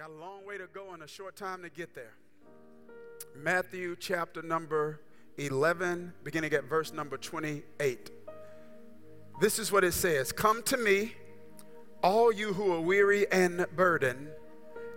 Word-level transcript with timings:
Got 0.00 0.12
a 0.12 0.14
long 0.14 0.46
way 0.46 0.56
to 0.56 0.66
go 0.66 0.94
and 0.94 1.02
a 1.02 1.06
short 1.06 1.36
time 1.36 1.60
to 1.60 1.68
get 1.68 1.94
there. 1.94 2.14
Matthew 3.36 3.96
chapter 3.96 4.40
number 4.40 4.98
11, 5.36 6.14
beginning 6.24 6.54
at 6.54 6.64
verse 6.64 6.94
number 6.94 7.18
28. 7.18 8.10
This 9.42 9.58
is 9.58 9.70
what 9.70 9.84
it 9.84 9.92
says 9.92 10.32
Come 10.32 10.62
to 10.62 10.78
me, 10.78 11.12
all 12.02 12.32
you 12.32 12.54
who 12.54 12.72
are 12.72 12.80
weary 12.80 13.30
and 13.30 13.66
burdened, 13.76 14.28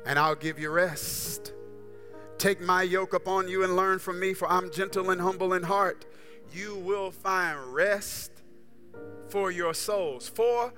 and 0.05 0.17
I'll 0.17 0.36
give 0.36 0.57
you 0.57 0.70
rest. 0.70 1.51
Take 2.38 2.61
my 2.61 2.83
yoke 2.83 3.13
upon 3.13 3.49
you 3.49 3.65
and 3.65 3.75
learn 3.75 3.99
from 3.99 4.21
me, 4.21 4.33
for 4.33 4.49
I'm 4.49 4.71
gentle 4.71 5.09
and 5.09 5.20
humble 5.20 5.51
in 5.51 5.63
heart. 5.63 6.05
You 6.54 6.77
will 6.77 7.11
find 7.11 7.73
rest 7.73 8.31
for 9.27 9.51
your 9.51 9.73
souls. 9.73 10.29
For 10.29 10.73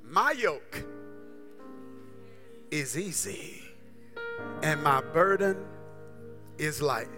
my 0.00 0.30
yoke 0.30 0.84
is 2.70 2.96
easy 2.96 3.63
and 4.62 4.82
my 4.82 5.00
burden 5.00 5.56
is 6.58 6.80
light. 6.80 7.08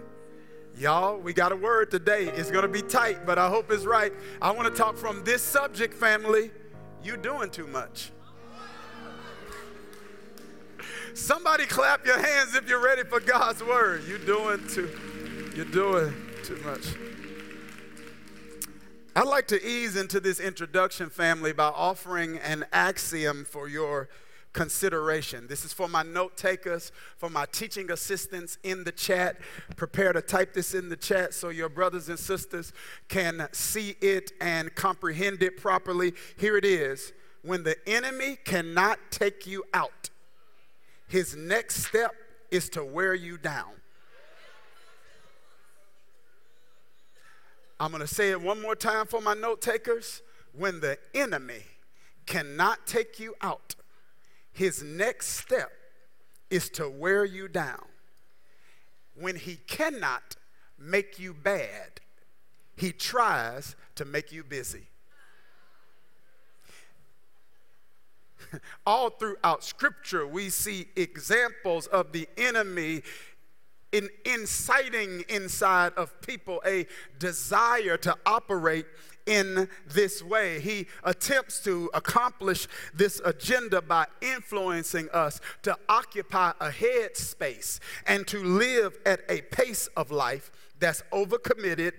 Y'all, 0.77 1.17
we 1.17 1.33
got 1.33 1.51
a 1.51 1.55
word 1.55 1.89
today. 1.89 2.25
It's 2.25 2.51
going 2.51 2.61
to 2.63 2.67
be 2.67 2.81
tight, 2.81 3.25
but 3.25 3.39
I 3.39 3.49
hope 3.49 3.71
it's 3.71 3.85
right. 3.85 4.13
I 4.41 4.51
want 4.51 4.67
to 4.67 4.73
talk 4.73 4.95
from 4.95 5.23
this 5.23 5.41
subject, 5.41 5.93
family. 5.93 6.51
You 7.03 7.17
doing 7.17 7.49
too 7.49 7.67
much. 7.67 8.11
Somebody 11.13 11.65
clap 11.65 12.05
your 12.05 12.19
hands 12.19 12.55
if 12.55 12.69
you're 12.69 12.83
ready 12.83 13.03
for 13.03 13.19
God's 13.19 13.63
word. 13.63 14.03
You 14.07 14.19
doing 14.19 14.67
too 14.67 14.89
you're 15.57 15.65
doing 15.65 16.13
too 16.43 16.57
much. 16.57 16.85
I'd 19.15 19.25
like 19.25 19.47
to 19.47 19.67
ease 19.67 19.95
into 19.95 20.19
this 20.19 20.39
introduction, 20.39 21.09
family, 21.09 21.51
by 21.51 21.69
offering 21.69 22.37
an 22.37 22.65
axiom 22.71 23.43
for 23.43 23.67
your 23.67 24.07
consideration. 24.57 25.45
This 25.45 25.63
is 25.63 25.71
for 25.71 25.87
my 25.87 26.01
note 26.01 26.35
takers, 26.35 26.91
for 27.17 27.29
my 27.29 27.45
teaching 27.51 27.91
assistants 27.91 28.57
in 28.63 28.83
the 28.83 28.91
chat. 28.91 29.37
Prepare 29.75 30.13
to 30.13 30.21
type 30.21 30.55
this 30.55 30.73
in 30.73 30.89
the 30.89 30.95
chat 30.95 31.35
so 31.35 31.49
your 31.49 31.69
brothers 31.69 32.09
and 32.09 32.17
sisters 32.17 32.73
can 33.07 33.47
see 33.51 33.95
it 34.01 34.31
and 34.41 34.73
comprehend 34.73 35.43
it 35.43 35.57
properly. 35.57 36.15
Here 36.39 36.57
it 36.57 36.65
is. 36.65 37.13
When 37.43 37.61
the 37.61 37.75
enemy 37.87 38.39
cannot 38.43 38.97
take 39.11 39.45
you 39.45 39.63
out, 39.75 40.09
his 41.07 41.35
next 41.35 41.83
step 41.83 42.15
is 42.49 42.67
to 42.69 42.83
wear 42.83 43.13
you 43.13 43.37
down. 43.37 43.73
I'm 47.79 47.91
going 47.91 48.01
to 48.01 48.07
say 48.07 48.31
it 48.31 48.41
one 48.41 48.59
more 48.59 48.75
time 48.75 49.05
for 49.05 49.21
my 49.21 49.35
note 49.35 49.61
takers. 49.61 50.23
When 50.51 50.79
the 50.79 50.97
enemy 51.13 51.61
cannot 52.25 52.87
take 52.87 53.19
you 53.19 53.35
out, 53.39 53.75
his 54.57 54.81
next 54.81 55.27
step 55.27 55.69
is 56.49 56.67
to 56.71 56.89
wear 56.89 57.23
you 57.23 57.47
down. 57.47 57.85
When 59.13 59.35
he 59.35 59.57
cannot 59.67 60.35
make 60.79 61.19
you 61.19 61.35
bad, 61.35 62.01
he 62.75 62.91
tries 62.91 63.75
to 63.95 64.03
make 64.03 64.31
you 64.31 64.43
busy. 64.43 64.87
All 68.85 69.11
throughout 69.11 69.63
Scripture, 69.63 70.25
we 70.25 70.49
see 70.49 70.87
examples 70.95 71.85
of 71.85 72.11
the 72.11 72.27
enemy 72.35 73.03
in 73.91 74.09
inciting 74.25 75.23
inside 75.29 75.93
of 75.93 76.19
people 76.21 76.63
a 76.65 76.87
desire 77.19 77.95
to 77.97 78.15
operate 78.25 78.87
in 79.27 79.69
this 79.85 80.23
way. 80.23 80.59
He 80.59 80.87
attempts 81.03 81.59
to 81.65 81.91
accomplish 81.93 82.67
this 82.93 83.21
agenda 83.23 83.81
by 83.81 84.07
influencing 84.21 85.09
us 85.13 85.39
to 85.63 85.77
occupy 85.87 86.53
a 86.59 86.71
head 86.71 87.15
space 87.15 87.79
and 88.07 88.25
to 88.27 88.43
live 88.43 88.97
at 89.05 89.21
a 89.29 89.41
pace 89.41 89.87
of 89.95 90.09
life 90.09 90.51
that's 90.79 91.03
overcommitted, 91.11 91.93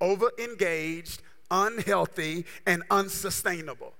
overengaged, 0.00 1.20
unhealthy, 1.50 2.44
and 2.66 2.82
unsustainable. 2.90 3.94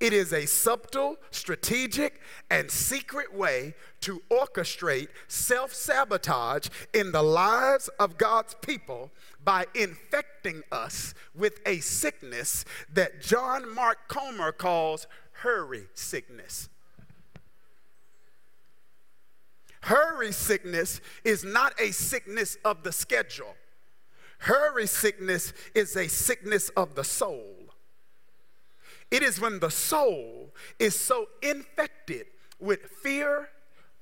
It 0.00 0.12
is 0.12 0.32
a 0.32 0.46
subtle, 0.46 1.16
strategic, 1.30 2.20
and 2.50 2.70
secret 2.70 3.34
way 3.34 3.74
to 4.02 4.22
orchestrate 4.30 5.08
self 5.26 5.74
sabotage 5.74 6.68
in 6.92 7.12
the 7.12 7.22
lives 7.22 7.88
of 7.98 8.18
God's 8.18 8.54
people 8.62 9.10
by 9.44 9.66
infecting 9.74 10.62
us 10.70 11.14
with 11.34 11.60
a 11.66 11.80
sickness 11.80 12.64
that 12.92 13.20
John 13.20 13.74
Mark 13.74 14.08
Comer 14.08 14.52
calls 14.52 15.06
hurry 15.32 15.84
sickness. 15.94 16.68
Hurry 19.82 20.32
sickness 20.32 21.00
is 21.24 21.44
not 21.44 21.72
a 21.80 21.92
sickness 21.92 22.56
of 22.64 22.82
the 22.82 22.92
schedule. 22.92 23.54
Hurry 24.38 24.86
sickness 24.86 25.52
is 25.74 25.96
a 25.96 26.08
sickness 26.08 26.68
of 26.70 26.94
the 26.94 27.04
soul. 27.04 27.57
It 29.10 29.22
is 29.22 29.40
when 29.40 29.58
the 29.60 29.70
soul 29.70 30.50
is 30.78 30.98
so 30.98 31.28
infected 31.42 32.26
with 32.60 32.80
fear 33.02 33.48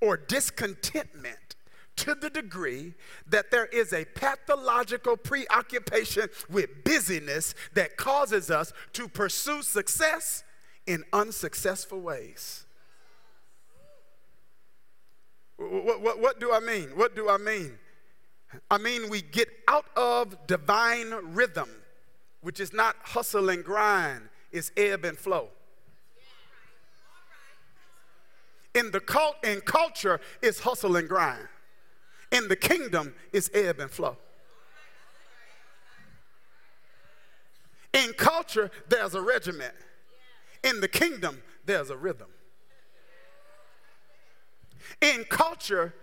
or 0.01 0.17
discontentment 0.17 1.57
to 1.97 2.15
the 2.15 2.29
degree 2.29 2.95
that 3.27 3.51
there 3.51 3.67
is 3.67 3.93
a 3.93 4.05
pathological 4.05 5.17
preoccupation 5.17 6.29
with 6.51 6.85
busyness 6.85 7.55
that 7.75 7.97
causes 7.97 8.51
us 8.51 8.73
to 8.93 9.09
pursue 9.09 9.63
success 9.63 10.45
in 10.87 11.05
unsuccessful 11.13 12.01
ways. 12.01 12.65
What, 15.57 16.03
what, 16.03 16.21
what, 16.21 16.39
do 16.39 16.53
I 16.53 16.61
mean? 16.61 16.91
What 16.95 17.17
do 17.17 17.31
I 17.31 17.39
mean? 17.39 17.79
I 18.71 18.79
mean, 18.79 19.09
we 19.09 19.23
get 19.23 19.49
out 19.67 19.87
of 19.97 20.47
divine 20.47 21.13
rhythm, 21.23 21.71
which 22.43 22.61
is 22.61 22.73
not 22.73 22.97
hustle 23.03 23.49
and 23.49 23.65
grind, 23.65 24.29
is 24.57 24.73
ebb 24.77 25.05
and 25.05 25.19
flow. 25.19 25.49
In 28.75 28.91
the 28.91 29.01
cult 29.01 29.37
in 29.45 29.61
culture 29.61 30.21
is 30.43 30.61
hustle 30.61 30.97
and 30.97 31.09
grind. 31.09 31.49
In 32.33 32.49
the 32.49 32.57
kingdom 32.57 33.15
is 33.33 33.51
ebb 33.55 33.81
and 33.81 33.91
flow. 33.91 34.17
In 37.95 38.13
culture, 38.13 38.71
there's 38.89 39.15
a 39.15 39.23
regiment. 39.23 39.73
In 40.63 40.81
the 40.81 40.89
kingdom, 40.89 41.43
there's 41.65 41.89
a 41.89 41.97
rhythm. 41.97 42.29
In 45.01 45.25
culture, 45.25 45.95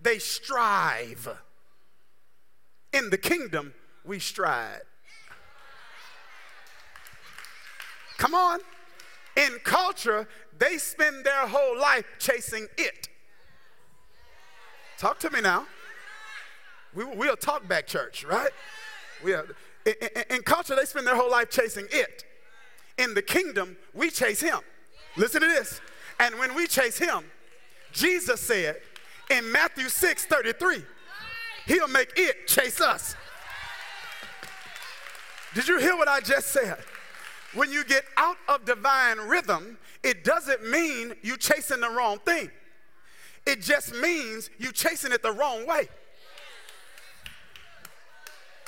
they 0.00 0.18
strive. 0.18 1.28
In 2.92 3.10
the 3.10 3.18
kingdom, 3.18 3.74
we 4.04 4.18
stride. 4.18 4.80
Come 8.18 8.34
on. 8.34 8.60
In 9.36 9.58
culture, 9.64 10.28
they 10.58 10.78
spend 10.78 11.24
their 11.24 11.46
whole 11.46 11.78
life 11.78 12.04
chasing 12.18 12.66
it. 12.78 13.08
Talk 14.98 15.18
to 15.20 15.30
me 15.30 15.40
now. 15.40 15.66
We, 16.94 17.04
we'll 17.04 17.36
talk 17.36 17.66
back, 17.66 17.86
church, 17.86 18.24
right? 18.24 18.50
We 19.22 19.32
are, 19.32 19.46
in, 19.84 19.94
in, 20.00 20.36
in 20.36 20.42
culture, 20.42 20.76
they 20.76 20.84
spend 20.84 21.06
their 21.06 21.16
whole 21.16 21.30
life 21.30 21.50
chasing 21.50 21.86
it. 21.90 22.24
In 22.98 23.14
the 23.14 23.22
kingdom, 23.22 23.76
we 23.92 24.10
chase 24.10 24.40
him. 24.40 24.60
Listen 25.16 25.40
to 25.40 25.48
this. 25.48 25.80
And 26.20 26.38
when 26.38 26.54
we 26.54 26.68
chase 26.68 26.96
him, 26.96 27.24
Jesus 27.92 28.40
said 28.40 28.76
in 29.30 29.50
Matthew 29.50 29.88
6 29.88 30.26
33, 30.26 30.84
he'll 31.66 31.88
make 31.88 32.12
it 32.16 32.46
chase 32.46 32.80
us. 32.80 33.16
Did 35.54 35.68
you 35.68 35.78
hear 35.78 35.96
what 35.96 36.08
I 36.08 36.20
just 36.20 36.48
said? 36.48 36.78
When 37.54 37.70
you 37.70 37.84
get 37.84 38.04
out 38.16 38.36
of 38.48 38.64
divine 38.64 39.18
rhythm, 39.18 39.78
it 40.02 40.24
doesn't 40.24 40.68
mean 40.68 41.14
you're 41.22 41.36
chasing 41.36 41.80
the 41.80 41.90
wrong 41.90 42.18
thing. 42.18 42.50
It 43.46 43.62
just 43.62 43.94
means 43.94 44.50
you're 44.58 44.72
chasing 44.72 45.12
it 45.12 45.22
the 45.22 45.32
wrong 45.32 45.66
way. 45.66 45.88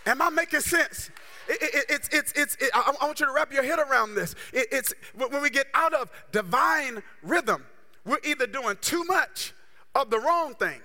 Am 0.06 0.22
I 0.22 0.30
making 0.30 0.60
sense? 0.60 1.10
It, 1.48 1.62
it, 1.62 1.84
it's, 1.88 2.08
it's, 2.12 2.32
it's, 2.32 2.54
it, 2.56 2.70
I, 2.74 2.94
I, 3.00 3.06
want 3.06 3.18
you 3.18 3.26
to 3.26 3.32
wrap 3.32 3.52
your 3.52 3.64
head 3.64 3.78
around 3.78 4.14
this. 4.14 4.34
it's 4.52 4.94
when 5.16 5.42
we 5.42 5.50
get 5.50 5.66
out 5.74 5.94
of 5.94 6.10
divine 6.32 7.02
rhythm, 7.22 7.64
we're 8.04 8.18
either 8.24 8.46
doing 8.46 8.76
too 8.80 9.04
much 9.04 9.52
of 9.94 10.10
the 10.10 10.18
wrong 10.18 10.54
thing 10.54 10.80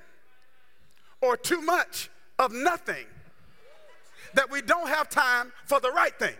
or 1.21 1.37
too 1.37 1.61
much 1.61 2.09
of 2.39 2.51
nothing 2.51 3.05
that 4.33 4.49
we 4.49 4.61
don't 4.61 4.87
have 4.87 5.09
time 5.09 5.51
for 5.65 5.79
the 5.79 5.91
right 5.91 6.17
thing. 6.17 6.35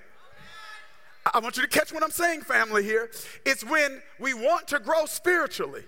I 1.26 1.40
want 1.40 1.58
you 1.58 1.64
to 1.64 1.70
catch 1.70 1.94
what 1.94 2.04
I'm 2.04 2.12
saying, 2.12 2.42
family, 2.42 2.84
here. 2.84 3.12
It's 3.46 3.64
when 3.64 4.02
we 4.20 4.34
want 4.34 4.68
to 4.70 4.80
grow 4.80 5.06
spiritually, 5.06 5.84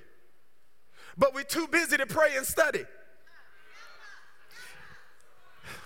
but 1.18 1.34
we're 1.34 1.44
too 1.44 1.68
busy 1.68 1.98
to 1.98 2.06
pray 2.06 2.36
and 2.36 2.46
study. 2.46 2.84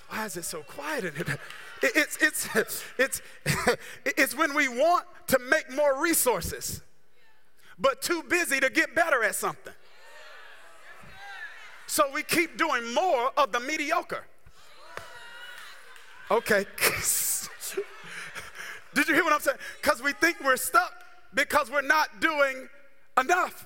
Why 0.09 0.25
is 0.25 0.37
it 0.37 0.45
so 0.45 0.61
quiet 0.61 1.05
in 1.05 1.15
here? 1.15 1.39
It's, 1.81 2.17
it's, 2.21 2.83
it's, 2.97 3.21
it's 4.05 4.35
when 4.35 4.53
we 4.53 4.67
want 4.67 5.05
to 5.27 5.39
make 5.39 5.71
more 5.71 6.01
resources, 6.01 6.81
but 7.77 8.01
too 8.01 8.23
busy 8.23 8.59
to 8.59 8.69
get 8.69 8.95
better 8.95 9.23
at 9.23 9.35
something. 9.35 9.73
So 11.87 12.03
we 12.13 12.23
keep 12.23 12.57
doing 12.57 12.93
more 12.93 13.31
of 13.37 13.51
the 13.51 13.59
mediocre. 13.59 14.25
Okay. 16.29 16.65
Did 18.93 19.07
you 19.07 19.13
hear 19.13 19.23
what 19.23 19.33
I'm 19.33 19.39
saying? 19.39 19.57
Because 19.81 20.01
we 20.01 20.13
think 20.13 20.37
we're 20.43 20.57
stuck 20.57 20.93
because 21.33 21.69
we're 21.69 21.81
not 21.81 22.19
doing 22.19 22.67
enough. 23.19 23.65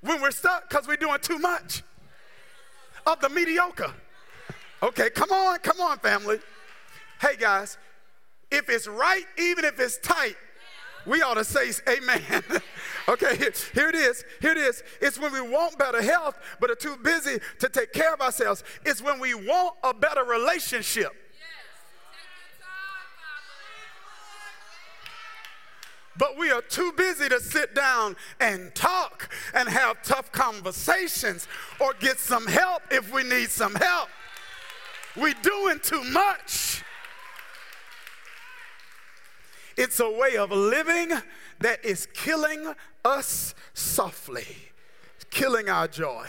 When 0.00 0.20
we're 0.20 0.30
stuck 0.30 0.68
because 0.68 0.88
we're 0.88 0.96
doing 0.96 1.18
too 1.20 1.38
much 1.38 1.82
of 3.06 3.20
the 3.20 3.28
mediocre. 3.28 3.92
Okay, 4.82 5.10
come 5.10 5.30
on, 5.30 5.58
come 5.58 5.80
on, 5.80 5.98
family. 5.98 6.38
Hey, 7.20 7.36
guys, 7.36 7.78
if 8.50 8.68
it's 8.68 8.88
right, 8.88 9.24
even 9.38 9.64
if 9.64 9.78
it's 9.78 9.98
tight, 9.98 10.36
we 11.06 11.22
ought 11.22 11.34
to 11.34 11.44
say 11.44 11.70
amen. 11.88 12.22
okay, 13.08 13.36
here, 13.36 13.52
here, 13.74 13.88
it 13.88 13.94
is. 13.94 14.24
Here 14.40 14.52
it 14.52 14.58
is. 14.58 14.82
It's 15.00 15.18
when 15.18 15.32
we 15.32 15.40
want 15.40 15.78
better 15.78 16.02
health, 16.02 16.38
but 16.60 16.70
are 16.70 16.76
too 16.76 16.96
busy 17.02 17.38
to 17.60 17.68
take 17.68 17.92
care 17.92 18.12
of 18.12 18.20
ourselves. 18.20 18.62
It's 18.84 19.02
when 19.02 19.18
we 19.20 19.34
want 19.34 19.76
a 19.82 19.94
better 19.94 20.24
relationship. 20.24 21.12
But 26.16 26.36
we 26.36 26.50
are 26.50 26.62
too 26.62 26.92
busy 26.92 27.28
to 27.28 27.40
sit 27.40 27.74
down 27.74 28.16
and 28.38 28.74
talk 28.74 29.32
and 29.54 29.68
have 29.68 30.02
tough 30.02 30.30
conversations 30.30 31.48
or 31.80 31.94
get 32.00 32.18
some 32.18 32.46
help 32.46 32.82
if 32.90 33.12
we 33.12 33.22
need 33.22 33.50
some 33.50 33.74
help. 33.74 34.08
We're 35.16 35.34
doing 35.42 35.80
too 35.82 36.04
much. 36.04 36.82
It's 39.76 40.00
a 40.00 40.10
way 40.10 40.36
of 40.36 40.50
living 40.50 41.10
that 41.60 41.84
is 41.84 42.06
killing 42.12 42.74
us 43.04 43.54
softly, 43.72 44.46
killing 45.30 45.68
our 45.68 45.88
joy, 45.88 46.26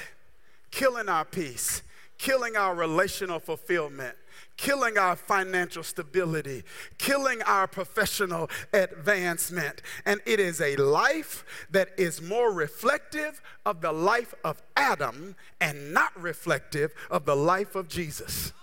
killing 0.72 1.10
our 1.10 1.26
peace, 1.26 1.82
killing 2.18 2.56
our 2.56 2.74
relational 2.74 3.40
fulfillment, 3.40 4.16
killing 4.64 4.98
our 4.98 5.18
financial 5.18 5.84
stability, 5.84 6.64
killing 6.98 7.42
our 7.42 7.68
professional 7.68 8.50
advancement. 8.72 9.82
And 10.06 10.22
it 10.26 10.40
is 10.40 10.62
a 10.62 10.78
life 10.78 11.44
that 11.72 11.90
is 11.98 12.22
more 12.22 12.54
reflective 12.54 13.42
of 13.66 13.82
the 13.82 13.92
life 13.92 14.34
of 14.46 14.64
Adam 14.78 15.36
and 15.60 15.94
not 15.94 16.18
reflective 16.18 16.94
of 17.12 17.26
the 17.26 17.36
life 17.36 17.76
of 17.76 17.90
Jesus. 17.90 18.54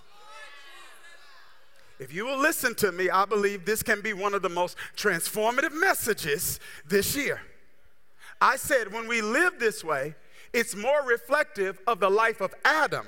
If 1.99 2.11
you 2.11 2.25
will 2.25 2.39
listen 2.39 2.73
to 2.75 2.91
me, 2.91 3.11
I 3.11 3.25
believe 3.25 3.65
this 3.65 3.83
can 3.83 4.01
be 4.01 4.13
one 4.13 4.33
of 4.33 4.41
the 4.41 4.49
most 4.49 4.75
transformative 4.97 5.79
messages 5.79 6.59
this 6.83 7.15
year. 7.15 7.41
I 8.41 8.55
said, 8.55 8.91
when 8.91 9.07
we 9.07 9.21
live 9.21 9.59
this 9.59 9.83
way, 9.83 10.15
it's 10.51 10.75
more 10.75 11.03
reflective 11.05 11.79
of 11.85 11.99
the 11.99 12.09
life 12.09 12.41
of 12.41 12.55
Adam, 12.65 13.05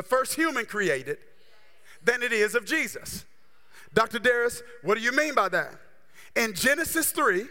the 0.00 0.08
first 0.08 0.32
human 0.32 0.64
created, 0.64 1.18
than 2.02 2.22
it 2.22 2.32
is 2.32 2.54
of 2.54 2.64
Jesus. 2.64 3.26
Dr. 3.92 4.18
Darius, 4.18 4.62
what 4.82 4.96
do 4.96 5.04
you 5.04 5.12
mean 5.12 5.34
by 5.34 5.50
that? 5.50 5.74
In 6.34 6.54
Genesis 6.54 7.12
3, 7.12 7.44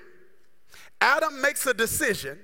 Adam 0.99 1.39
makes 1.43 1.67
a 1.67 1.75
decision, 1.75 2.39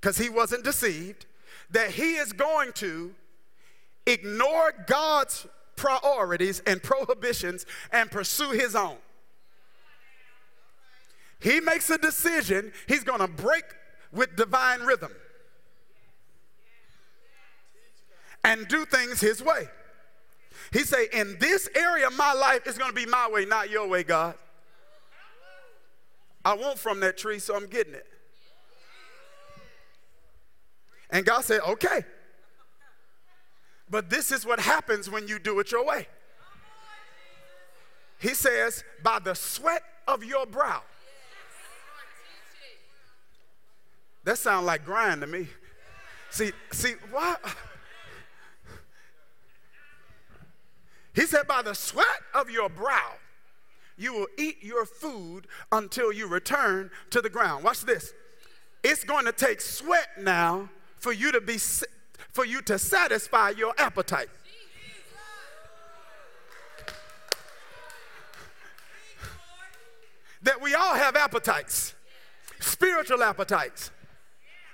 because 0.00 0.16
he 0.16 0.28
wasn't 0.28 0.62
deceived, 0.62 1.26
that 1.70 1.90
he 1.90 2.14
is 2.14 2.32
going 2.32 2.70
to 2.74 3.12
ignore 4.06 4.72
God's 4.86 5.48
priorities 5.74 6.60
and 6.60 6.80
prohibitions 6.80 7.66
and 7.90 8.08
pursue 8.08 8.50
his 8.50 8.76
own. 8.76 8.98
He 11.40 11.58
makes 11.58 11.90
a 11.90 11.98
decision, 11.98 12.72
he's 12.86 13.02
going 13.02 13.18
to 13.18 13.26
break 13.26 13.64
with 14.12 14.36
divine 14.36 14.82
rhythm 14.82 15.10
and 18.46 18.68
do 18.68 18.84
things 18.84 19.20
his 19.20 19.42
way. 19.42 19.68
He 20.72 20.80
say, 20.80 21.08
in 21.12 21.36
this 21.40 21.68
area 21.74 22.06
of 22.06 22.16
my 22.16 22.32
life, 22.32 22.60
it's 22.64 22.78
going 22.78 22.90
to 22.90 22.94
be 22.94 23.04
my 23.04 23.28
way, 23.28 23.44
not 23.44 23.70
your 23.70 23.88
way, 23.88 24.04
God. 24.04 24.36
I 26.44 26.54
want 26.54 26.78
from 26.78 27.00
that 27.00 27.18
tree, 27.18 27.40
so 27.40 27.56
I'm 27.56 27.66
getting 27.66 27.94
it. 27.94 28.06
And 31.10 31.26
God 31.26 31.44
said, 31.44 31.60
okay. 31.68 32.04
But 33.90 34.10
this 34.10 34.30
is 34.30 34.46
what 34.46 34.60
happens 34.60 35.10
when 35.10 35.26
you 35.26 35.40
do 35.40 35.58
it 35.58 35.72
your 35.72 35.84
way. 35.84 36.06
He 38.20 38.32
says, 38.34 38.84
by 39.02 39.18
the 39.18 39.34
sweat 39.34 39.82
of 40.06 40.22
your 40.22 40.46
brow. 40.46 40.82
That 44.22 44.38
sounds 44.38 44.66
like 44.66 44.84
grind 44.84 45.20
to 45.22 45.26
me. 45.26 45.48
See, 46.30 46.52
see, 46.70 46.94
why? 47.10 47.36
He 51.16 51.22
said, 51.22 51.48
by 51.48 51.62
the 51.62 51.74
sweat 51.74 52.06
of 52.34 52.50
your 52.50 52.68
brow, 52.68 53.14
you 53.96 54.12
will 54.12 54.26
eat 54.38 54.62
your 54.62 54.84
food 54.84 55.48
until 55.72 56.12
you 56.12 56.28
return 56.28 56.90
to 57.10 57.22
the 57.22 57.30
ground. 57.30 57.64
Watch 57.64 57.80
this. 57.80 58.12
It's 58.84 59.02
going 59.02 59.24
to 59.24 59.32
take 59.32 59.62
sweat 59.62 60.08
now 60.20 60.68
for 60.98 61.12
you 61.12 61.32
to 61.32 61.40
be 61.40 61.58
for 62.32 62.44
you 62.44 62.60
to 62.62 62.78
satisfy 62.78 63.50
your 63.50 63.72
appetite. 63.78 64.28
That 70.42 70.60
we 70.60 70.74
all 70.74 70.94
have 70.94 71.16
appetites 71.16 71.94
spiritual 72.60 73.22
appetites, 73.22 73.90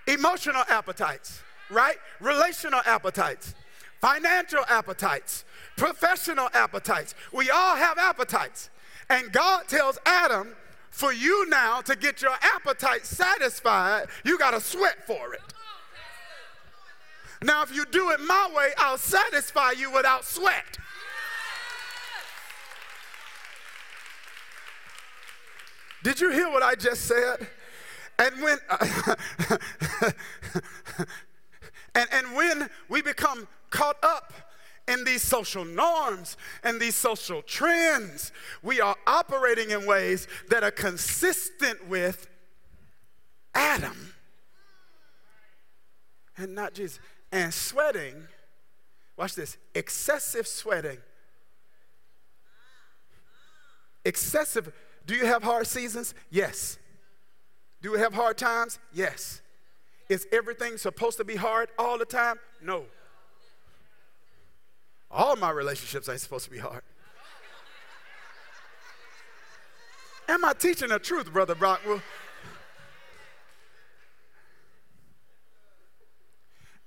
emotional 0.07 0.65
appetites, 0.69 1.41
right? 1.71 1.97
Relational 2.21 2.81
appetites, 2.85 3.55
financial 4.01 4.65
appetites, 4.69 5.45
professional 5.77 6.49
appetites. 6.55 7.15
We 7.33 7.51
all 7.51 7.77
have 7.77 7.99
appetites. 7.99 8.71
And 9.11 9.33
God 9.33 9.69
tells 9.69 9.99
Adam, 10.07 10.55
for 10.91 11.13
you 11.13 11.49
now 11.49 11.81
to 11.81 11.97
get 11.97 12.23
your 12.23 12.35
appetite 12.41 13.07
satisfied, 13.07 14.07
you 14.25 14.39
got 14.39 14.53
to 14.53 14.61
sweat 14.61 15.07
for 15.07 15.35
it. 15.35 15.41
Now, 17.43 17.63
if 17.63 17.75
you 17.75 17.85
do 17.91 18.11
it 18.11 18.21
my 18.21 18.51
way, 18.55 18.69
I'll 18.79 18.99
satisfy 18.99 19.73
you 19.73 19.91
without 19.91 20.25
sweat. 20.25 20.79
Did 26.05 26.21
you 26.21 26.31
hear 26.31 26.51
what 26.51 26.63
I 26.63 26.75
just 26.75 27.03
said? 27.07 27.49
And 28.19 28.43
when 28.43 28.59
and, 31.95 32.09
and 32.13 32.37
when 32.37 32.69
we 32.89 33.03
become 33.03 33.49
caught 33.71 33.97
up 34.03 34.33
in 34.89 35.05
these 35.05 35.23
social 35.23 35.65
norms 35.65 36.37
and 36.63 36.81
these 36.81 36.95
social 36.95 37.43
trends, 37.43 38.33
we 38.63 38.81
are 38.81 38.97
operating 39.07 39.71
in 39.71 39.87
ways 39.87 40.27
that 40.51 40.65
are 40.65 40.71
consistent 40.71 41.89
with 41.89 42.27
Adam 43.55 44.13
and 46.37 46.55
not 46.55 46.75
Jesus 46.75 46.99
and 47.31 47.53
sweating, 47.53 48.15
watch 49.17 49.35
this, 49.35 49.57
excessive 49.75 50.47
sweating. 50.47 50.99
Excessive. 54.05 54.73
Do 55.07 55.15
you 55.15 55.27
have 55.27 55.43
hard 55.43 55.67
seasons? 55.67 56.15
Yes. 56.31 56.79
Do 57.81 57.93
we 57.93 57.99
have 57.99 58.15
hard 58.15 58.37
times? 58.37 58.79
Yes. 58.93 59.41
Is 60.09 60.27
everything 60.33 60.77
supposed 60.77 61.19
to 61.19 61.25
be 61.25 61.37
hard 61.37 61.69
all 61.79 61.99
the 61.99 62.05
time? 62.05 62.37
No. 62.61 62.85
All 65.13 65.37
my 65.37 65.51
relationships 65.51 66.09
ain't 66.09 66.21
supposed 66.21 66.47
to 66.47 66.51
be 66.51 66.59
hard. 66.59 66.83
Am 70.29 70.45
I 70.45 70.55
teaching 70.55 70.89
the 70.89 70.99
truth, 70.99 71.31
Brother 71.31 71.55
Brockwell? 71.55 72.01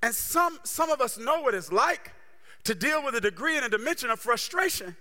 And 0.01 0.13
some, 0.13 0.59
some 0.63 0.89
of 0.89 1.01
us 1.01 1.17
know 1.17 1.41
what 1.41 1.53
it's 1.53 1.71
like 1.71 2.13
to 2.63 2.73
deal 2.73 3.03
with 3.03 3.15
a 3.15 3.21
degree 3.21 3.57
and 3.57 3.65
a 3.65 3.69
dimension 3.69 4.09
of 4.09 4.19
frustration 4.19 4.95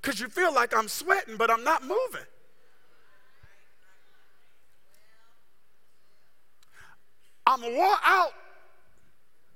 because 0.00 0.20
you 0.20 0.28
feel 0.28 0.52
like 0.52 0.76
I'm 0.76 0.88
sweating, 0.88 1.36
but 1.36 1.50
I'm 1.50 1.64
not 1.64 1.82
moving. 1.82 2.26
I'm 7.46 7.62
wore 7.62 7.96
out, 8.04 8.32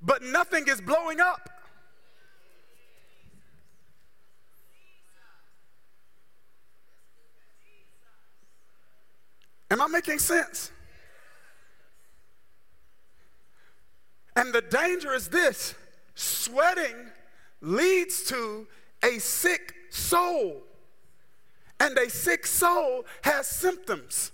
but 0.00 0.23
nothing 0.23 0.64
is 0.68 0.80
blowing 0.80 1.21
up. 1.21 1.58
Am 9.70 9.80
I 9.80 9.87
making 9.87 10.18
sense? 10.18 10.72
And 14.34 14.52
the 14.52 14.62
danger 14.62 15.12
is 15.12 15.28
this 15.28 15.75
sweating 16.14 17.10
leads 17.60 18.22
to 18.25 18.66
a 19.02 19.18
sick 19.18 19.75
soul. 19.90 20.62
And 21.80 21.96
a 21.98 22.08
sick 22.08 22.46
soul 22.46 23.04
has 23.22 23.46
symptoms. 23.46 24.32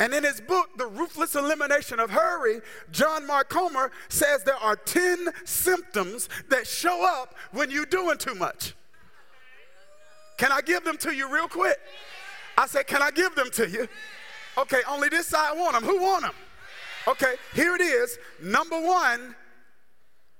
And 0.00 0.14
in 0.14 0.22
his 0.22 0.40
book, 0.40 0.70
The 0.76 0.86
Ruthless 0.86 1.34
Elimination 1.34 1.98
of 1.98 2.10
Hurry, 2.10 2.60
John 2.92 3.26
Mark 3.26 3.48
Comer 3.48 3.90
says 4.08 4.44
there 4.44 4.54
are 4.56 4.76
10 4.76 5.28
symptoms 5.44 6.28
that 6.50 6.66
show 6.66 7.04
up 7.04 7.34
when 7.50 7.70
you're 7.70 7.84
doing 7.84 8.16
too 8.16 8.34
much. 8.34 8.74
Can 10.38 10.52
I 10.52 10.62
give 10.62 10.84
them 10.84 10.96
to 10.98 11.14
you 11.14 11.32
real 11.32 11.48
quick? 11.48 11.76
I 12.56 12.66
said, 12.66 12.86
Can 12.86 13.02
I 13.02 13.10
give 13.10 13.34
them 13.34 13.50
to 13.52 13.68
you? 13.68 13.88
Okay, 14.56 14.80
only 14.88 15.08
this 15.08 15.26
side 15.26 15.56
want 15.56 15.74
them. 15.74 15.82
Who 15.84 16.00
want 16.00 16.22
them? 16.22 16.34
Okay, 17.06 17.34
here 17.54 17.74
it 17.74 17.80
is. 17.80 18.18
Number 18.42 18.80
one, 18.80 19.34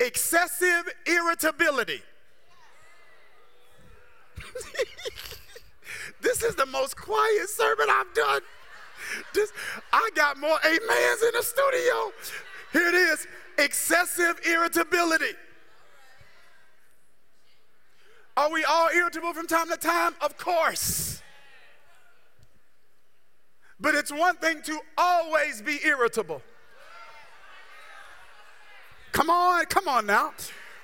excessive 0.01 0.89
irritability. 1.07 2.03
this 6.21 6.43
is 6.43 6.55
the 6.55 6.67
most 6.67 6.97
quiet 6.97 7.49
sermon 7.49 7.87
I've 7.91 8.13
done. 8.15 8.41
Just, 9.35 9.53
I 9.93 10.11
got 10.15 10.39
more 10.39 10.59
amens 10.65 11.23
in 11.23 11.31
the 11.35 11.43
studio. 11.43 12.13
Here 12.73 12.89
it 12.89 12.95
is 12.95 13.27
excessive 13.59 14.41
irritability. 14.47 15.35
Are 18.39 18.53
we 18.53 18.63
all 18.63 18.89
irritable 18.95 19.33
from 19.33 19.49
time 19.49 19.69
to 19.69 19.77
time? 19.77 20.15
Of 20.21 20.39
course. 20.39 21.21
But 23.81 23.97
it's 23.97 24.13
one 24.13 24.37
thing 24.37 24.63
to 24.63 24.79
always 24.97 25.61
be 25.61 25.81
irritable. 25.85 26.41
Come 29.11 29.29
on, 29.29 29.65
come 29.65 29.89
on 29.89 30.07
now. 30.07 30.35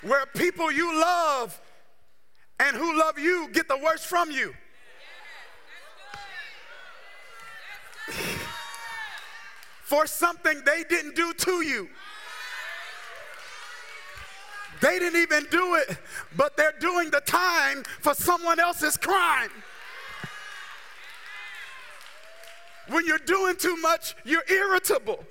Where 0.03 0.27
people 0.27 0.73
you 0.73 1.01
love 1.01 1.61
and 2.59 2.77
who 2.77 2.99
love 2.99 3.21
you 3.21 3.49
get 3.53 3.69
the 3.69 3.79
worst 3.79 4.07
from 4.07 4.33
you. 4.33 4.53
For 9.85 10.09
something 10.09 10.61
they 10.67 10.83
didn't 10.89 11.15
do 11.15 11.33
to 11.33 11.63
you. 11.63 11.89
They 14.81 14.99
didn't 14.99 15.21
even 15.21 15.47
do 15.51 15.77
it, 15.77 15.97
but 16.37 16.57
they're 16.57 16.75
doing 16.81 17.11
the 17.11 17.21
time 17.21 17.83
for 18.01 18.15
someone 18.15 18.61
else's 18.61 18.97
crime. 18.97 19.51
When 22.89 23.07
you're 23.07 23.19
doing 23.19 23.57
too 23.57 23.77
much, 23.77 24.15
you're 24.25 24.45
irritable. 24.49 25.25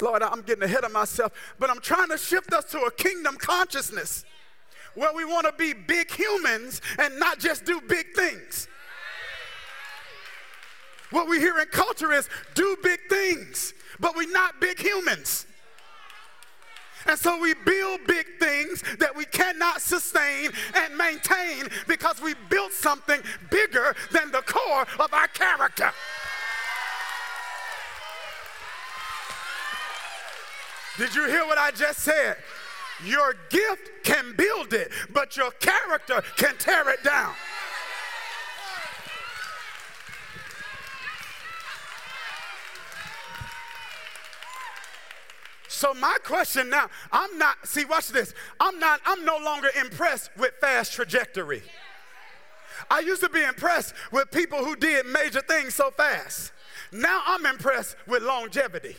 Lord, 0.00 0.22
I'm 0.22 0.42
getting 0.42 0.64
ahead 0.64 0.82
of 0.82 0.90
myself, 0.90 1.32
but 1.60 1.70
I'm 1.70 1.80
trying 1.80 2.08
to 2.08 2.18
shift 2.18 2.52
us 2.52 2.64
to 2.72 2.78
a 2.80 2.90
kingdom 2.90 3.36
consciousness 3.36 4.24
where 4.94 5.14
we 5.14 5.24
want 5.24 5.46
to 5.46 5.52
be 5.52 5.72
big 5.72 6.10
humans 6.10 6.80
and 6.98 7.18
not 7.20 7.38
just 7.38 7.64
do 7.64 7.80
big 7.80 8.06
things. 8.14 8.66
What 11.10 11.28
we 11.28 11.38
hear 11.38 11.58
in 11.58 11.66
culture 11.66 12.12
is 12.12 12.28
do 12.54 12.76
big 12.82 12.98
things, 13.08 13.74
but 14.00 14.16
we're 14.16 14.32
not 14.32 14.60
big 14.60 14.80
humans. 14.80 15.46
And 17.06 17.18
so 17.18 17.40
we 17.40 17.54
build 17.54 18.00
big 18.06 18.26
things 18.38 18.82
that 18.98 19.14
we 19.14 19.24
cannot 19.24 19.80
sustain 19.80 20.50
and 20.74 20.96
maintain 20.96 21.68
because 21.86 22.20
we 22.20 22.34
built 22.48 22.72
something 22.72 23.20
bigger 23.50 23.94
than 24.10 24.30
the 24.30 24.42
core 24.42 24.86
of 24.98 25.12
our 25.12 25.28
character. 25.28 25.90
Did 30.98 31.14
you 31.14 31.26
hear 31.26 31.46
what 31.46 31.58
I 31.58 31.70
just 31.70 32.00
said? 32.00 32.36
Your 33.04 33.34
gift 33.50 33.90
can 34.04 34.34
build 34.36 34.72
it, 34.72 34.92
but 35.12 35.36
your 35.36 35.50
character 35.52 36.22
can 36.36 36.56
tear 36.58 36.88
it 36.90 37.02
down. 37.02 37.34
So 45.82 45.92
my 45.94 46.16
question 46.22 46.70
now, 46.70 46.88
I'm 47.10 47.36
not, 47.38 47.56
see, 47.66 47.84
watch 47.84 48.10
this. 48.10 48.34
I'm 48.60 48.78
not, 48.78 49.00
I'm 49.04 49.24
no 49.24 49.36
longer 49.38 49.68
impressed 49.80 50.30
with 50.36 50.52
fast 50.60 50.92
trajectory. 50.92 51.60
I 52.88 53.00
used 53.00 53.20
to 53.22 53.28
be 53.28 53.42
impressed 53.42 53.92
with 54.12 54.30
people 54.30 54.64
who 54.64 54.76
did 54.76 55.06
major 55.06 55.40
things 55.40 55.74
so 55.74 55.90
fast. 55.90 56.52
Now 56.92 57.22
I'm 57.26 57.44
impressed 57.46 57.96
with 58.06 58.22
longevity. 58.22 58.94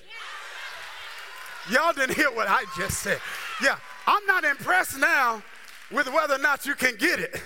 Y'all 1.71 1.93
didn't 1.93 2.17
hear 2.17 2.29
what 2.29 2.49
I 2.49 2.65
just 2.75 3.01
said. 3.01 3.21
Yeah, 3.61 3.77
I'm 4.05 4.25
not 4.25 4.43
impressed 4.43 4.99
now 4.99 5.41
with 5.89 6.11
whether 6.11 6.35
or 6.35 6.39
not 6.39 6.65
you 6.65 6.75
can 6.75 6.97
get 6.97 7.17
it. 7.17 7.41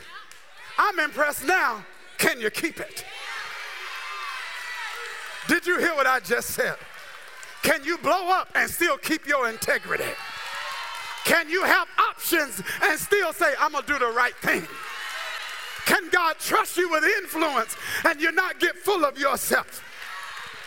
I'm 0.80 0.98
impressed 0.98 1.46
now, 1.46 1.86
can 2.18 2.42
you 2.42 2.50
keep 2.50 2.80
it? 2.80 3.06
Did 5.48 5.68
you 5.68 5.78
hear 5.78 5.94
what 5.94 6.08
I 6.08 6.22
just 6.22 6.50
said? 6.50 6.78
Can 7.64 7.84
you 7.84 7.98
blow 7.98 8.30
up 8.30 8.50
and 8.56 8.70
still 8.70 8.98
keep 8.98 9.28
your 9.28 9.50
integrity? 9.50 10.12
Can 11.26 11.50
you 11.50 11.64
have 11.64 11.88
options 11.98 12.62
and 12.82 12.98
still 13.00 13.34
say, 13.34 13.54
I'm 13.60 13.74
going 13.74 13.84
to 13.84 13.94
do 13.94 14.00
the 14.00 14.12
right 14.12 14.36
thing? 14.38 14.66
Can 15.86 16.10
God 16.10 16.38
trust 16.40 16.78
you 16.78 16.90
with 16.90 17.04
influence 17.04 17.76
and 18.06 18.22
you 18.22 18.32
not 18.32 18.60
get 18.60 18.76
full 18.76 19.06
of 19.06 19.18
yourself? 19.18 19.84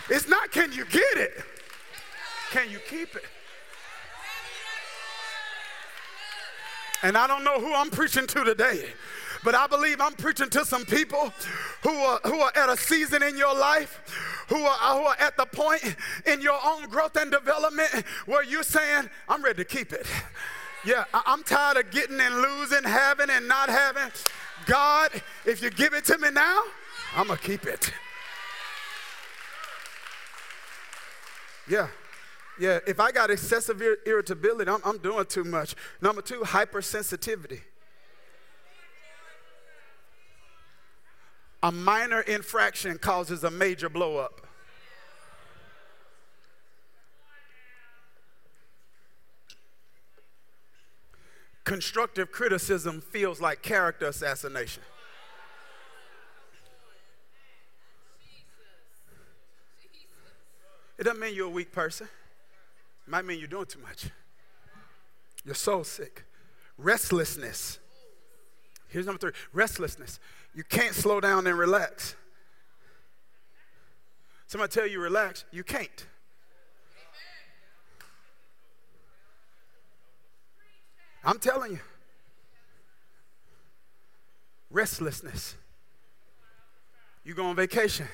It's 0.08 0.28
not 0.28 0.50
can 0.50 0.72
you 0.72 0.84
get 0.86 1.16
it, 1.16 1.44
can 2.50 2.70
you 2.70 2.78
keep 2.88 3.14
it? 3.14 3.24
And 7.02 7.16
I 7.16 7.26
don't 7.26 7.44
know 7.44 7.60
who 7.60 7.72
I'm 7.72 7.90
preaching 7.90 8.26
to 8.26 8.44
today, 8.44 8.92
but 9.44 9.54
I 9.54 9.66
believe 9.66 10.00
I'm 10.00 10.14
preaching 10.14 10.50
to 10.50 10.64
some 10.64 10.84
people 10.84 11.32
who 11.82 11.90
are, 11.90 12.20
who 12.24 12.40
are 12.40 12.52
at 12.56 12.68
a 12.68 12.76
season 12.76 13.22
in 13.22 13.36
your 13.36 13.54
life 13.54 14.00
who 14.50 14.56
are, 14.56 14.98
who 14.98 15.04
are 15.06 15.16
at 15.18 15.36
the 15.36 15.46
point 15.46 15.96
in 16.26 16.42
your 16.42 16.58
own 16.64 16.88
growth 16.88 17.16
and 17.16 17.30
development 17.30 17.90
where 18.26 18.42
you're 18.42 18.64
saying, 18.64 19.08
I'm 19.28 19.42
ready 19.42 19.64
to 19.64 19.64
keep 19.64 19.92
it. 19.92 20.06
Yeah, 20.84 21.04
I'm 21.12 21.42
tired 21.44 21.76
of 21.76 21.90
getting 21.90 22.18
and 22.20 22.34
losing, 22.36 22.82
having 22.84 23.30
and 23.30 23.46
not 23.46 23.68
having. 23.68 24.10
God, 24.66 25.10
if 25.44 25.62
you 25.62 25.70
give 25.70 25.94
it 25.94 26.04
to 26.06 26.18
me 26.18 26.30
now, 26.30 26.62
I'm 27.14 27.28
going 27.28 27.38
to 27.38 27.44
keep 27.44 27.64
it. 27.64 27.92
Yeah. 31.68 31.88
Yeah, 32.58 32.80
if 32.86 32.98
I 32.98 33.12
got 33.12 33.30
excessive 33.30 33.80
irritability, 34.04 34.70
I'm, 34.70 34.80
I'm 34.84 34.98
doing 34.98 35.24
too 35.26 35.44
much. 35.44 35.74
Number 36.00 36.20
two, 36.20 36.40
hypersensitivity. 36.40 37.60
A 41.62 41.70
minor 41.70 42.20
infraction 42.22 42.98
causes 42.98 43.44
a 43.44 43.50
major 43.50 43.90
blowup. 43.90 44.40
Constructive 51.64 52.32
criticism 52.32 53.00
feels 53.00 53.40
like 53.40 53.62
character 53.62 54.06
assassination. 54.06 54.82
It 60.98 61.04
doesn't 61.04 61.20
mean 61.20 61.34
you're 61.34 61.46
a 61.46 61.50
weak 61.50 61.72
person. 61.72 62.08
It 63.06 63.10
might 63.10 63.24
mean 63.24 63.38
you're 63.38 63.48
doing 63.48 63.66
too 63.66 63.78
much. 63.78 64.06
You're 65.44 65.54
soul 65.54 65.84
sick. 65.84 66.24
Restlessness. 66.76 67.78
Here's 68.88 69.06
number 69.06 69.18
three 69.18 69.32
restlessness. 69.52 70.18
You 70.54 70.64
can't 70.64 70.94
slow 70.94 71.20
down 71.20 71.46
and 71.46 71.58
relax. 71.58 72.16
Somebody 74.46 74.72
tell 74.72 74.86
you 74.86 75.00
relax, 75.00 75.44
you 75.52 75.62
can't. 75.62 76.06
I'm 81.24 81.38
telling 81.38 81.72
you. 81.72 81.80
Restlessness. 84.70 85.54
You 87.24 87.34
go 87.34 87.46
on 87.46 87.56
vacation. 87.56 88.06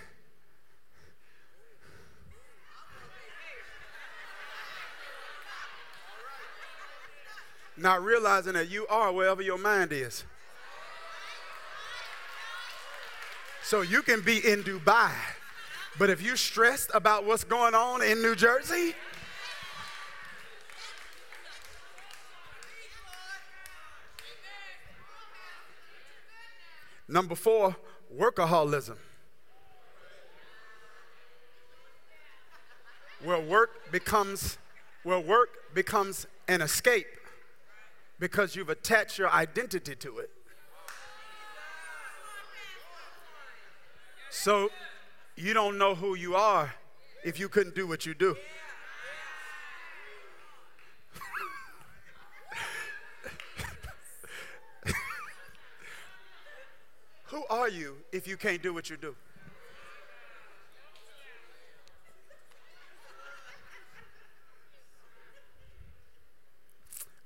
Not 7.78 8.02
realizing 8.02 8.54
that 8.54 8.70
you 8.70 8.86
are 8.88 9.12
wherever 9.12 9.42
your 9.42 9.58
mind 9.58 9.92
is. 9.92 10.24
So 13.66 13.80
you 13.80 14.02
can 14.02 14.20
be 14.20 14.36
in 14.46 14.62
Dubai, 14.62 15.10
but 15.98 16.08
if 16.08 16.22
you're 16.22 16.36
stressed 16.36 16.88
about 16.94 17.24
what's 17.24 17.42
going 17.42 17.74
on 17.74 18.00
in 18.00 18.22
New 18.22 18.36
Jersey, 18.36 18.94
Number 27.08 27.34
four, 27.34 27.74
workaholism. 28.16 28.98
Where 33.24 33.40
work 33.40 33.90
becomes 33.90 34.58
where 35.02 35.18
work 35.18 35.74
becomes 35.74 36.28
an 36.46 36.62
escape 36.62 37.06
because 38.20 38.54
you've 38.54 38.70
attached 38.70 39.18
your 39.18 39.30
identity 39.30 39.96
to 39.96 40.18
it. 40.18 40.30
So 44.30 44.70
You 45.38 45.52
don't 45.52 45.76
know 45.76 45.94
who 45.94 46.14
you 46.14 46.34
are 46.34 46.74
if 47.22 47.38
you 47.38 47.50
couldn't 47.50 47.74
do 47.74 47.86
what 47.86 48.06
you 48.06 48.14
do. 48.14 48.34
who 57.24 57.44
are 57.50 57.68
you 57.68 57.98
if 58.12 58.26
you 58.26 58.38
can't 58.38 58.62
do 58.62 58.72
what 58.72 58.88
you 58.88 58.96
do? 58.96 59.14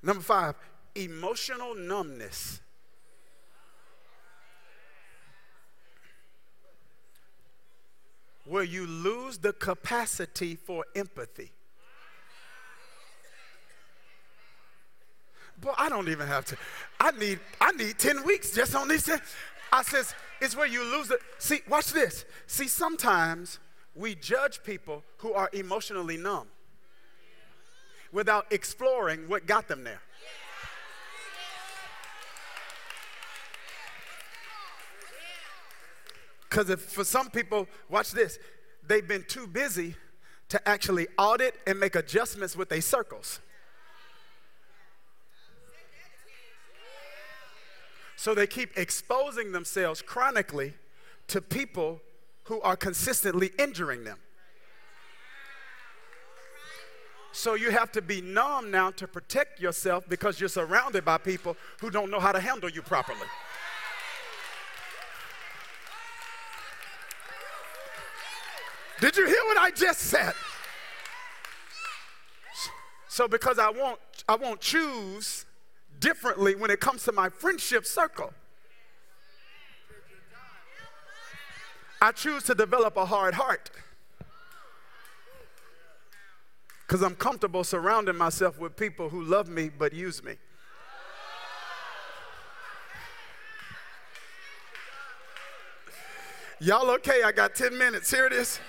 Number 0.02 0.22
five, 0.22 0.56
emotional 0.96 1.76
numbness. 1.76 2.60
Where 8.50 8.64
you 8.64 8.84
lose 8.84 9.38
the 9.38 9.52
capacity 9.52 10.56
for 10.56 10.84
empathy. 10.96 11.52
Boy, 15.60 15.72
I 15.78 15.88
don't 15.88 16.08
even 16.08 16.26
have 16.26 16.46
to. 16.46 16.56
I 16.98 17.12
need 17.12 17.38
I 17.60 17.70
need 17.70 17.96
10 17.96 18.24
weeks 18.24 18.50
just 18.52 18.74
on 18.74 18.88
10. 18.88 19.20
I 19.72 19.82
says, 19.84 20.16
it's 20.40 20.56
where 20.56 20.66
you 20.66 20.82
lose 20.82 21.12
it. 21.12 21.20
See, 21.38 21.60
watch 21.68 21.92
this. 21.92 22.24
See, 22.48 22.66
sometimes 22.66 23.60
we 23.94 24.16
judge 24.16 24.64
people 24.64 25.04
who 25.18 25.32
are 25.32 25.48
emotionally 25.52 26.16
numb 26.16 26.48
without 28.10 28.46
exploring 28.50 29.28
what 29.28 29.46
got 29.46 29.68
them 29.68 29.84
there. 29.84 30.00
Because 36.50 36.68
if 36.68 36.80
for 36.80 37.04
some 37.04 37.30
people, 37.30 37.68
watch 37.88 38.10
this, 38.10 38.38
they've 38.86 39.06
been 39.06 39.24
too 39.28 39.46
busy 39.46 39.94
to 40.48 40.68
actually 40.68 41.06
audit 41.16 41.54
and 41.66 41.78
make 41.78 41.94
adjustments 41.94 42.56
with 42.56 42.68
their 42.68 42.80
circles. 42.80 43.38
So 48.16 48.34
they 48.34 48.48
keep 48.48 48.76
exposing 48.76 49.52
themselves 49.52 50.02
chronically 50.02 50.74
to 51.28 51.40
people 51.40 52.00
who 52.44 52.60
are 52.62 52.76
consistently 52.76 53.52
injuring 53.58 54.02
them. 54.02 54.18
So 57.32 57.54
you 57.54 57.70
have 57.70 57.92
to 57.92 58.02
be 58.02 58.20
numb 58.20 58.72
now 58.72 58.90
to 58.90 59.06
protect 59.06 59.60
yourself 59.60 60.08
because 60.08 60.40
you're 60.40 60.48
surrounded 60.48 61.04
by 61.04 61.18
people 61.18 61.56
who 61.80 61.90
don't 61.90 62.10
know 62.10 62.18
how 62.18 62.32
to 62.32 62.40
handle 62.40 62.68
you 62.68 62.82
properly. 62.82 63.28
Did 69.00 69.16
you 69.16 69.26
hear 69.26 69.42
what 69.46 69.56
I 69.56 69.70
just 69.70 70.00
said? 70.00 70.34
So 73.08 73.26
because 73.26 73.58
I 73.58 73.70
won't 73.70 73.98
I 74.28 74.36
won't 74.36 74.60
choose 74.60 75.46
differently 75.98 76.54
when 76.54 76.70
it 76.70 76.80
comes 76.80 77.04
to 77.04 77.12
my 77.12 77.28
friendship 77.28 77.86
circle. 77.86 78.32
I 82.00 82.12
choose 82.12 82.44
to 82.44 82.54
develop 82.54 82.96
a 82.96 83.04
hard 83.04 83.34
heart. 83.34 83.70
Because 86.86 87.02
I'm 87.02 87.14
comfortable 87.14 87.62
surrounding 87.62 88.16
myself 88.16 88.58
with 88.58 88.76
people 88.76 89.08
who 89.08 89.22
love 89.22 89.48
me 89.48 89.70
but 89.76 89.92
use 89.92 90.24
me. 90.24 90.34
Y'all 96.58 96.90
okay? 96.90 97.22
I 97.24 97.32
got 97.32 97.54
10 97.54 97.76
minutes. 97.76 98.10
Here 98.10 98.26
it 98.26 98.32
is. 98.32 98.60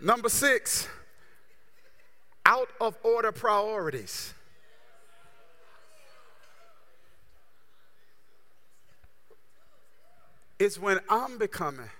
Number 0.00 0.30
six, 0.30 0.88
out 2.46 2.68
of 2.80 2.96
order 3.02 3.32
priorities. 3.32 4.32
It's 10.58 10.78
when 10.78 11.00
I'm 11.08 11.38
becoming 11.38 11.90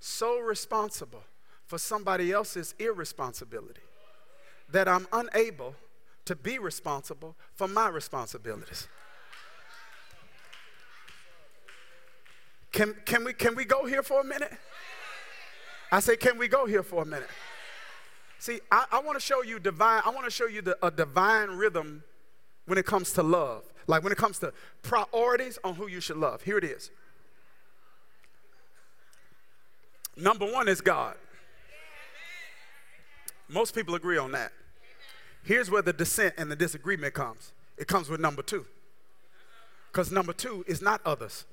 so 0.00 0.38
responsible 0.38 1.24
for 1.66 1.78
somebody 1.78 2.32
else's 2.32 2.74
irresponsibility 2.78 3.80
that 4.70 4.88
I'm 4.88 5.06
unable 5.12 5.74
to 6.24 6.36
be 6.36 6.58
responsible 6.58 7.36
for 7.54 7.68
my 7.68 7.88
responsibilities. 7.88 8.88
Can, 12.72 12.94
can, 13.04 13.24
we, 13.24 13.32
can 13.32 13.54
we 13.54 13.64
go 13.64 13.86
here 13.86 14.02
for 14.02 14.20
a 14.20 14.24
minute? 14.24 14.52
I 15.94 16.00
say, 16.00 16.16
can 16.16 16.38
we 16.38 16.48
go 16.48 16.66
here 16.66 16.82
for 16.82 17.02
a 17.02 17.06
minute? 17.06 17.28
See, 18.40 18.58
I, 18.72 18.84
I 18.90 19.00
want 19.00 19.16
to 19.16 19.24
show 19.24 19.44
you 19.44 19.60
divine, 19.60 20.02
I 20.04 20.10
want 20.10 20.24
to 20.24 20.30
show 20.30 20.46
you 20.46 20.60
the, 20.60 20.76
a 20.84 20.90
divine 20.90 21.50
rhythm 21.50 22.02
when 22.66 22.78
it 22.78 22.84
comes 22.84 23.12
to 23.12 23.22
love. 23.22 23.62
Like 23.86 24.02
when 24.02 24.10
it 24.10 24.18
comes 24.18 24.40
to 24.40 24.52
priorities 24.82 25.56
on 25.62 25.76
who 25.76 25.86
you 25.86 26.00
should 26.00 26.16
love. 26.16 26.42
Here 26.42 26.58
it 26.58 26.64
is. 26.64 26.90
Number 30.16 30.50
one 30.50 30.66
is 30.66 30.80
God. 30.80 31.14
Most 33.48 33.72
people 33.72 33.94
agree 33.94 34.18
on 34.18 34.32
that. 34.32 34.50
Here's 35.44 35.70
where 35.70 35.82
the 35.82 35.92
dissent 35.92 36.34
and 36.38 36.50
the 36.50 36.56
disagreement 36.56 37.14
comes 37.14 37.52
it 37.78 37.86
comes 37.86 38.08
with 38.08 38.18
number 38.18 38.42
two. 38.42 38.66
Because 39.92 40.10
number 40.10 40.32
two 40.32 40.64
is 40.66 40.82
not 40.82 41.00
others. 41.04 41.44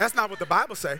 That's 0.00 0.14
not 0.14 0.30
what 0.30 0.38
the 0.38 0.46
Bible 0.46 0.76
say. 0.76 0.98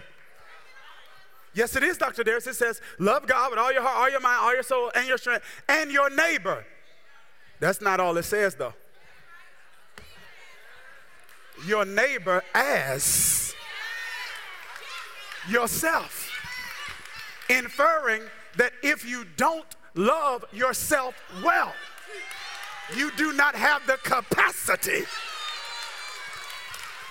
Yes, 1.54 1.74
it 1.74 1.82
is, 1.82 1.96
Dr. 1.96 2.22
Darius. 2.22 2.46
It 2.46 2.54
says, 2.54 2.82
love 2.98 3.26
God 3.26 3.50
with 3.50 3.58
all 3.58 3.72
your 3.72 3.80
heart, 3.80 3.96
all 3.96 4.10
your 4.10 4.20
mind, 4.20 4.40
all 4.42 4.52
your 4.52 4.62
soul, 4.62 4.92
and 4.94 5.08
your 5.08 5.16
strength, 5.16 5.42
and 5.70 5.90
your 5.90 6.10
neighbor. 6.10 6.66
That's 7.60 7.80
not 7.80 7.98
all 7.98 8.14
it 8.18 8.24
says, 8.24 8.56
though. 8.56 8.74
Your 11.66 11.86
neighbor 11.86 12.42
as 12.54 13.54
yourself 15.48 16.30
inferring 17.48 18.22
that 18.58 18.72
if 18.82 19.08
you 19.08 19.24
don't 19.38 19.64
love 19.94 20.44
yourself 20.52 21.14
well, 21.42 21.72
you 22.94 23.10
do 23.16 23.32
not 23.32 23.54
have 23.54 23.86
the 23.86 23.96
capacity 23.96 25.04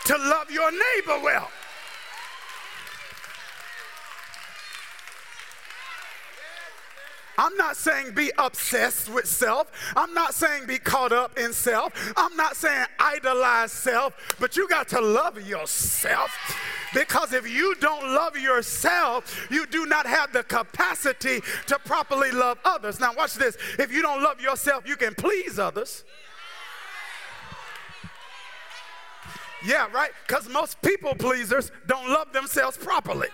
to 0.05 0.17
love 0.17 0.51
your 0.51 0.71
neighbor 0.71 1.19
well. 1.23 1.49
I'm 7.39 7.55
not 7.55 7.77
saying 7.77 8.15
be 8.15 8.33
obsessed 8.37 9.07
with 9.07 9.25
self. 9.25 9.71
I'm 9.95 10.13
not 10.13 10.33
saying 10.33 10.65
be 10.67 10.77
caught 10.77 11.13
up 11.13 11.39
in 11.39 11.53
self. 11.53 11.93
I'm 12.17 12.35
not 12.35 12.57
saying 12.57 12.85
idolize 12.99 13.71
self, 13.71 14.13
but 14.41 14.57
you 14.57 14.67
got 14.67 14.89
to 14.89 14.99
love 14.99 15.41
yourself. 15.47 16.35
Because 16.93 17.31
if 17.31 17.49
you 17.49 17.75
don't 17.75 18.03
love 18.13 18.37
yourself, 18.37 19.47
you 19.49 19.65
do 19.67 19.85
not 19.85 20.05
have 20.05 20.33
the 20.33 20.43
capacity 20.43 21.39
to 21.67 21.79
properly 21.79 22.31
love 22.31 22.57
others. 22.65 22.99
Now, 22.99 23.13
watch 23.13 23.35
this. 23.35 23.57
If 23.77 23.93
you 23.93 24.01
don't 24.01 24.21
love 24.21 24.41
yourself, 24.41 24.85
you 24.85 24.97
can 24.97 25.15
please 25.15 25.59
others. 25.59 26.03
Yeah, 29.65 29.87
right? 29.93 30.11
Because 30.27 30.49
most 30.49 30.81
people 30.81 31.15
pleasers 31.15 31.71
don't 31.87 32.09
love 32.09 32.33
themselves 32.33 32.75
properly. 32.75 33.29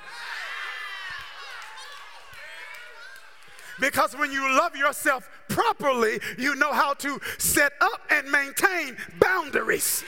Because 3.79 4.15
when 4.15 4.31
you 4.31 4.41
love 4.57 4.75
yourself 4.75 5.29
properly, 5.49 6.19
you 6.37 6.55
know 6.55 6.71
how 6.71 6.93
to 6.95 7.19
set 7.37 7.73
up 7.81 8.01
and 8.09 8.31
maintain 8.31 8.97
boundaries. 9.19 10.03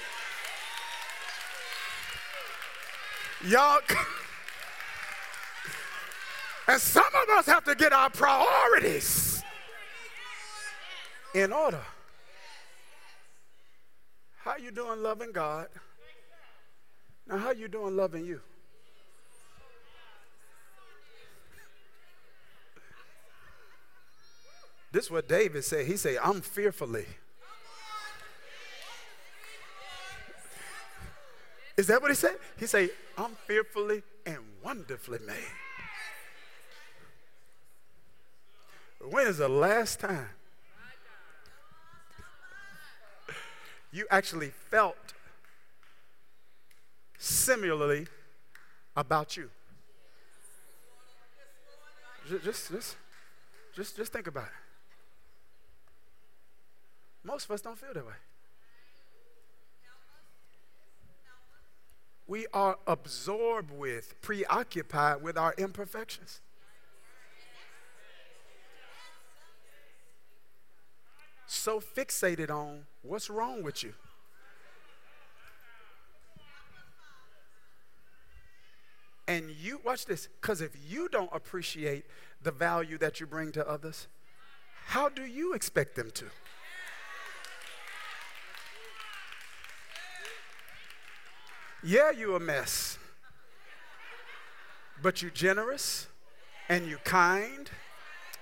Y'all, 3.46 3.80
and 6.68 6.82
some 6.82 7.04
of 7.24 7.38
us 7.38 7.46
have 7.46 7.64
to 7.66 7.76
get 7.76 7.94
our 7.94 8.10
priorities 8.10 9.44
in 11.36 11.54
order. 11.54 11.84
How 14.40 14.58
you 14.58 14.72
doing 14.72 15.04
loving 15.04 15.34
God? 15.34 15.68
Now, 17.28 17.38
how 17.38 17.52
you 17.52 17.68
doing 17.68 17.96
loving 17.96 18.26
you? 18.26 18.42
This 24.98 25.06
is 25.06 25.12
what 25.12 25.28
David 25.28 25.64
said. 25.64 25.86
He 25.86 25.96
said, 25.96 26.18
I'm 26.24 26.42
fearfully. 26.42 27.06
Is 31.78 31.86
that 31.86 32.02
what 32.02 32.10
he 32.10 32.16
said? 32.16 32.36
He 32.58 32.66
said, 32.66 32.90
I'm 33.16 33.36
fearfully 33.46 34.02
and 34.26 34.40
wonderfully 34.64 35.20
made. 35.20 35.36
When 39.12 39.28
is 39.28 39.38
the 39.38 39.48
last 39.48 40.00
time 40.00 40.30
you 43.92 44.08
actually 44.10 44.50
felt 44.72 44.98
similarly 47.20 48.08
about 48.96 49.38
you. 49.38 49.52
Just, 52.28 52.72
just, 52.72 52.96
just, 53.76 53.96
just, 53.96 54.12
think 54.12 54.26
about 54.26 54.46
it. 54.46 54.67
Most 57.28 57.44
of 57.46 57.52
us 57.52 57.60
don't 57.62 57.78
feel 57.78 57.94
that 57.94 58.06
way. 58.06 58.14
We 62.26 62.48
are 62.54 62.78
absorbed 62.88 63.70
with, 63.70 64.16
preoccupied 64.22 65.22
with 65.22 65.38
our 65.38 65.54
imperfections. 65.58 66.40
So 71.48 71.82
fixated 71.82 72.50
on 72.50 72.86
what's 73.02 73.30
wrong 73.30 73.62
with 73.62 73.84
you. 73.84 73.94
And 79.28 79.52
you, 79.52 79.82
watch 79.84 80.06
this, 80.06 80.30
because 80.40 80.62
if 80.62 80.72
you 80.88 81.10
don't 81.10 81.30
appreciate 81.34 82.06
the 82.42 82.52
value 82.52 82.98
that 83.00 83.20
you 83.20 83.26
bring 83.26 83.52
to 83.52 83.68
others, 83.68 84.08
how 84.86 85.10
do 85.10 85.26
you 85.26 85.54
expect 85.54 85.98
them 85.98 86.10
to? 86.12 86.26
Yeah, 91.84 92.12
you 92.12 92.36
a 92.36 92.40
mess. 92.40 92.98
But 95.02 95.22
you 95.22 95.30
generous 95.30 96.08
and 96.70 96.88
you 96.88 96.98
kind 97.04 97.70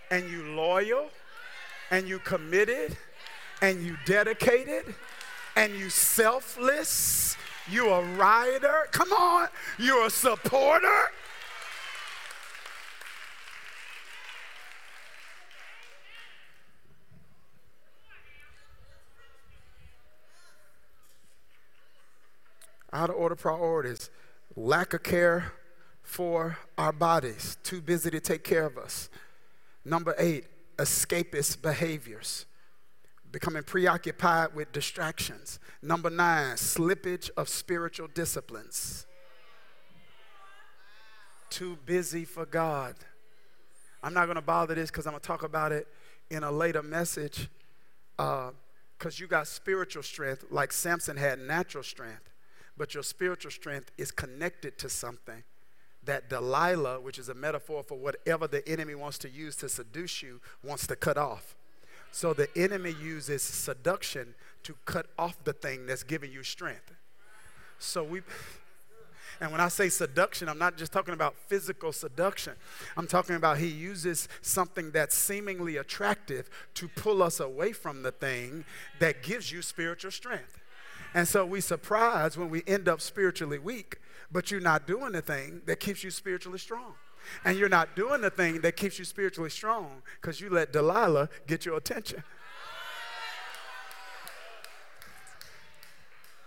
and 0.10 0.30
you 0.30 0.43
loyal 0.56 1.10
and 1.91 2.08
you 2.08 2.19
committed 2.19 2.98
and 3.62 3.84
you 3.84 3.98
dedicated 4.06 4.95
and 5.56 5.76
you 5.76 5.89
selfless 5.89 7.38
you 7.69 7.91
a 7.91 8.04
rider? 8.15 8.88
Come 8.91 9.12
on. 9.12 9.48
You're 9.78 10.06
a 10.06 10.10
supporter? 10.10 11.12
Out 23.06 23.12
of 23.12 23.18
order 23.18 23.36
priorities. 23.36 24.10
Lack 24.56 24.96
of 24.96 25.04
care 25.04 25.54
for 26.02 26.58
our 26.76 26.91
bodies. 26.91 27.56
Too 27.62 27.80
busy 27.80 28.10
to 28.10 28.20
take 28.20 28.44
care 28.44 28.65
of 28.65 28.80
us. 28.80 29.12
Number 29.86 30.15
eight, 30.18 30.46
escapist 30.78 31.62
behaviors 31.62 32.48
becoming 33.32 33.62
preoccupied 33.62 34.56
with 34.56 34.72
distractions. 34.72 35.60
Number 35.84 36.10
nine, 36.10 36.56
slippage 36.56 37.30
of 37.38 37.48
spiritual 37.48 38.08
disciplines. 38.08 39.06
Too 41.52 41.78
busy 41.86 42.26
for 42.26 42.48
God. 42.48 42.96
I'm 44.02 44.15
not 44.15 44.26
going 44.26 44.38
to 44.38 44.41
bother 44.41 44.74
this 44.74 44.89
because 44.89 45.06
I'm 45.06 45.12
going 45.12 45.22
to 45.22 45.28
talk 45.28 45.44
about 45.44 45.72
it 45.72 45.88
in 46.32 46.41
a 46.41 46.52
later 46.52 46.82
message. 46.82 47.50
Because 48.18 48.50
uh, 49.06 49.12
you 49.18 49.28
got 49.28 49.46
spiritual 49.46 50.02
strength, 50.02 50.46
like 50.50 50.74
Samson 50.74 51.18
had 51.18 51.38
natural 51.38 51.84
strength, 51.84 52.32
but 52.77 52.93
your 52.93 53.03
spiritual 53.03 53.51
strength 53.51 53.91
is 53.97 54.11
connected 54.11 54.77
to 54.79 54.89
something 54.89 55.43
that 56.03 56.29
Delilah, 56.29 56.99
which 56.99 57.17
is 57.17 57.29
a 57.29 57.33
metaphor 57.33 57.83
for 57.83 57.97
whatever 57.97 58.47
the 58.47 58.67
enemy 58.67 58.95
wants 58.95 59.17
to 59.19 59.29
use 59.29 59.55
to 59.57 59.69
seduce 59.69 60.21
you, 60.21 60.39
wants 60.63 60.88
to 60.88 60.95
cut 60.95 61.17
off. 61.17 61.55
So 62.11 62.33
the 62.33 62.47
enemy 62.57 62.95
uses 63.01 63.41
seduction 63.41 64.35
to 64.63 64.75
cut 64.85 65.07
off 65.17 65.43
the 65.43 65.53
thing 65.53 65.85
that's 65.85 66.03
giving 66.03 66.31
you 66.31 66.43
strength. 66.43 66.93
So 67.79 68.03
we. 68.03 68.21
And 69.41 69.51
when 69.51 69.59
I 69.59 69.67
say 69.67 69.89
seduction, 69.89 70.47
I'm 70.47 70.57
not 70.57 70.77
just 70.77 70.93
talking 70.93 71.13
about 71.13 71.35
physical 71.35 71.91
seduction. 71.91 72.53
I'm 72.95 73.05
talking 73.05 73.35
about 73.35 73.57
he 73.57 73.67
uses 73.67 74.29
something 74.41 74.91
that's 74.91 75.13
seemingly 75.13 75.75
attractive 75.75 76.49
to 76.75 76.88
pull 76.88 77.21
us 77.21 77.41
away 77.41 77.73
from 77.73 78.01
the 78.01 78.13
thing 78.13 78.63
that 78.99 79.23
gives 79.23 79.51
you 79.51 79.61
spiritual 79.61 80.11
strength. 80.11 80.57
And 81.13 81.27
so 81.27 81.45
we 81.45 81.62
surprise 81.62 82.38
when 82.38 82.49
we 82.49 82.63
end 82.67 82.89
up 82.89 82.99
spiritually 82.99 83.60
weak, 83.60 83.99
but 84.31 84.51
you're 84.51 84.60
not 84.60 84.86
doing 84.86 85.13
the 85.13 85.21
thing 85.21 85.62
that 85.65 85.79
keeps 85.79 86.03
you 86.03 86.12
spiritually 86.12 86.60
strong. 86.60 86.93
And 87.43 87.58
you're 87.58 87.69
not 87.69 87.95
doing 87.95 88.21
the 88.21 88.29
thing 88.29 88.62
that 88.62 88.75
keeps 88.75 88.99
you 88.99 89.05
spiritually 89.05 89.49
strong 89.49 90.01
because 90.21 90.39
you 90.41 90.49
let 90.49 90.71
Delilah 90.71 91.29
get 91.47 91.65
your 91.65 91.77
attention. 91.77 92.23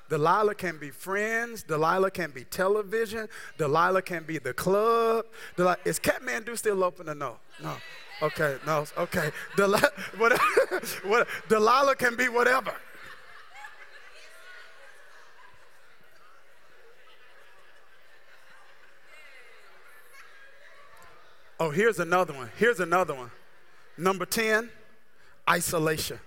Delilah 0.08 0.54
can 0.54 0.78
be 0.78 0.90
friends. 0.90 1.62
Delilah 1.62 2.10
can 2.10 2.30
be 2.30 2.44
television. 2.44 3.28
Delilah 3.58 4.02
can 4.02 4.24
be 4.24 4.38
the 4.38 4.54
club. 4.54 5.26
Delilah, 5.56 5.76
is 5.84 5.98
Kathmandu 6.00 6.56
still 6.56 6.82
open 6.82 7.08
or 7.10 7.14
no? 7.14 7.36
No. 7.62 7.76
Okay, 8.22 8.56
no. 8.66 8.86
Okay. 8.96 9.30
Delilah, 9.56 9.90
what, 10.16 10.32
what, 11.04 11.28
Delilah 11.48 11.94
can 11.94 12.16
be 12.16 12.28
whatever. 12.28 12.72
Oh, 21.60 21.70
here's 21.70 21.98
another 21.98 22.32
one. 22.32 22.50
Here's 22.56 22.80
another 22.80 23.14
one. 23.14 23.30
Number 23.96 24.24
10, 24.24 24.70
isolation. 25.50 26.20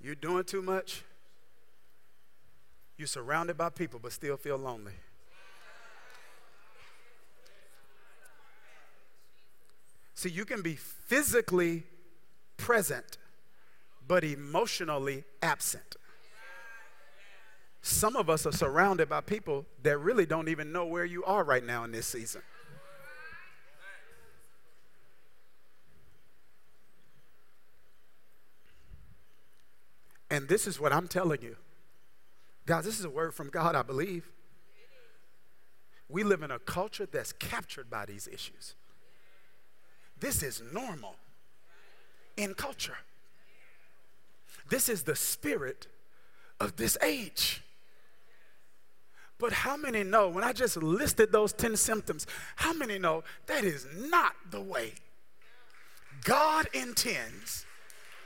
You're 0.00 0.14
doing 0.14 0.44
too 0.44 0.62
much. 0.62 1.02
You're 2.98 3.08
surrounded 3.08 3.56
by 3.56 3.70
people 3.70 3.98
but 4.02 4.12
still 4.12 4.36
feel 4.36 4.56
lonely. 4.56 4.92
See, 10.14 10.30
you 10.30 10.44
can 10.44 10.62
be 10.62 10.76
physically 10.76 11.84
present 12.56 13.18
but 14.06 14.24
emotionally 14.24 15.24
absent. 15.42 15.96
Some 17.86 18.16
of 18.16 18.28
us 18.28 18.44
are 18.46 18.52
surrounded 18.52 19.08
by 19.08 19.20
people 19.20 19.64
that 19.84 19.96
really 19.98 20.26
don't 20.26 20.48
even 20.48 20.72
know 20.72 20.84
where 20.86 21.04
you 21.04 21.22
are 21.22 21.44
right 21.44 21.64
now 21.64 21.84
in 21.84 21.92
this 21.92 22.04
season. 22.04 22.42
And 30.28 30.48
this 30.48 30.66
is 30.66 30.80
what 30.80 30.92
I'm 30.92 31.06
telling 31.06 31.40
you. 31.42 31.54
Guys, 32.66 32.84
this 32.84 32.98
is 32.98 33.04
a 33.04 33.08
word 33.08 33.32
from 33.32 33.50
God, 33.50 33.76
I 33.76 33.82
believe. 33.82 34.32
We 36.08 36.24
live 36.24 36.42
in 36.42 36.50
a 36.50 36.58
culture 36.58 37.06
that's 37.06 37.32
captured 37.32 37.88
by 37.88 38.04
these 38.04 38.26
issues. 38.26 38.74
This 40.18 40.42
is 40.42 40.60
normal 40.72 41.14
in 42.36 42.54
culture. 42.54 42.98
This 44.68 44.88
is 44.88 45.04
the 45.04 45.14
spirit 45.14 45.86
of 46.58 46.74
this 46.74 46.98
age. 47.00 47.62
But 49.38 49.52
how 49.52 49.76
many 49.76 50.02
know, 50.02 50.28
when 50.28 50.44
I 50.44 50.52
just 50.52 50.76
listed 50.78 51.30
those 51.30 51.52
10 51.52 51.76
symptoms, 51.76 52.26
how 52.56 52.72
many 52.72 52.98
know 52.98 53.22
that 53.46 53.64
is 53.64 53.86
not 53.94 54.34
the 54.50 54.60
way 54.60 54.94
God 56.24 56.68
intends 56.72 57.66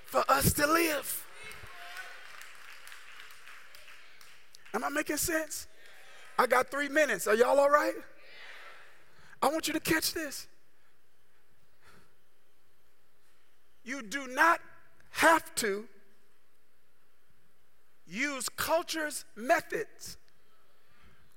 for 0.04 0.24
us 0.28 0.52
to 0.54 0.66
live? 0.66 1.26
Am 4.72 4.84
I 4.84 4.88
making 4.88 5.16
sense? 5.16 5.66
I 6.38 6.46
got 6.46 6.70
three 6.70 6.88
minutes. 6.88 7.26
Are 7.26 7.34
y'all 7.34 7.58
all 7.58 7.70
right? 7.70 7.94
I 9.42 9.48
want 9.48 9.66
you 9.66 9.74
to 9.74 9.80
catch 9.80 10.14
this. 10.14 10.46
You 13.82 14.02
do 14.02 14.28
not 14.28 14.60
have 15.10 15.52
to 15.56 15.88
use 18.06 18.48
culture's 18.48 19.24
methods 19.34 20.18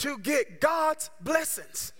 to 0.03 0.17
get 0.17 0.59
God's 0.59 1.09
blessings. 1.21 1.93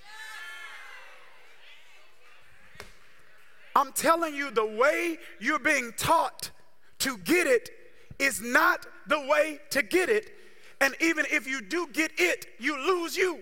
I'm 3.77 3.93
telling 3.93 4.35
you, 4.35 4.51
the 4.51 4.65
way 4.65 5.17
you're 5.39 5.57
being 5.57 5.93
taught 5.95 6.51
to 6.99 7.17
get 7.19 7.47
it 7.47 7.69
is 8.19 8.41
not 8.41 8.85
the 9.07 9.21
way 9.21 9.59
to 9.69 9.81
get 9.81 10.09
it. 10.09 10.33
And 10.81 10.93
even 10.99 11.25
if 11.31 11.47
you 11.47 11.61
do 11.61 11.87
get 11.93 12.11
it, 12.17 12.45
you 12.59 12.77
lose 12.77 13.15
you. 13.15 13.39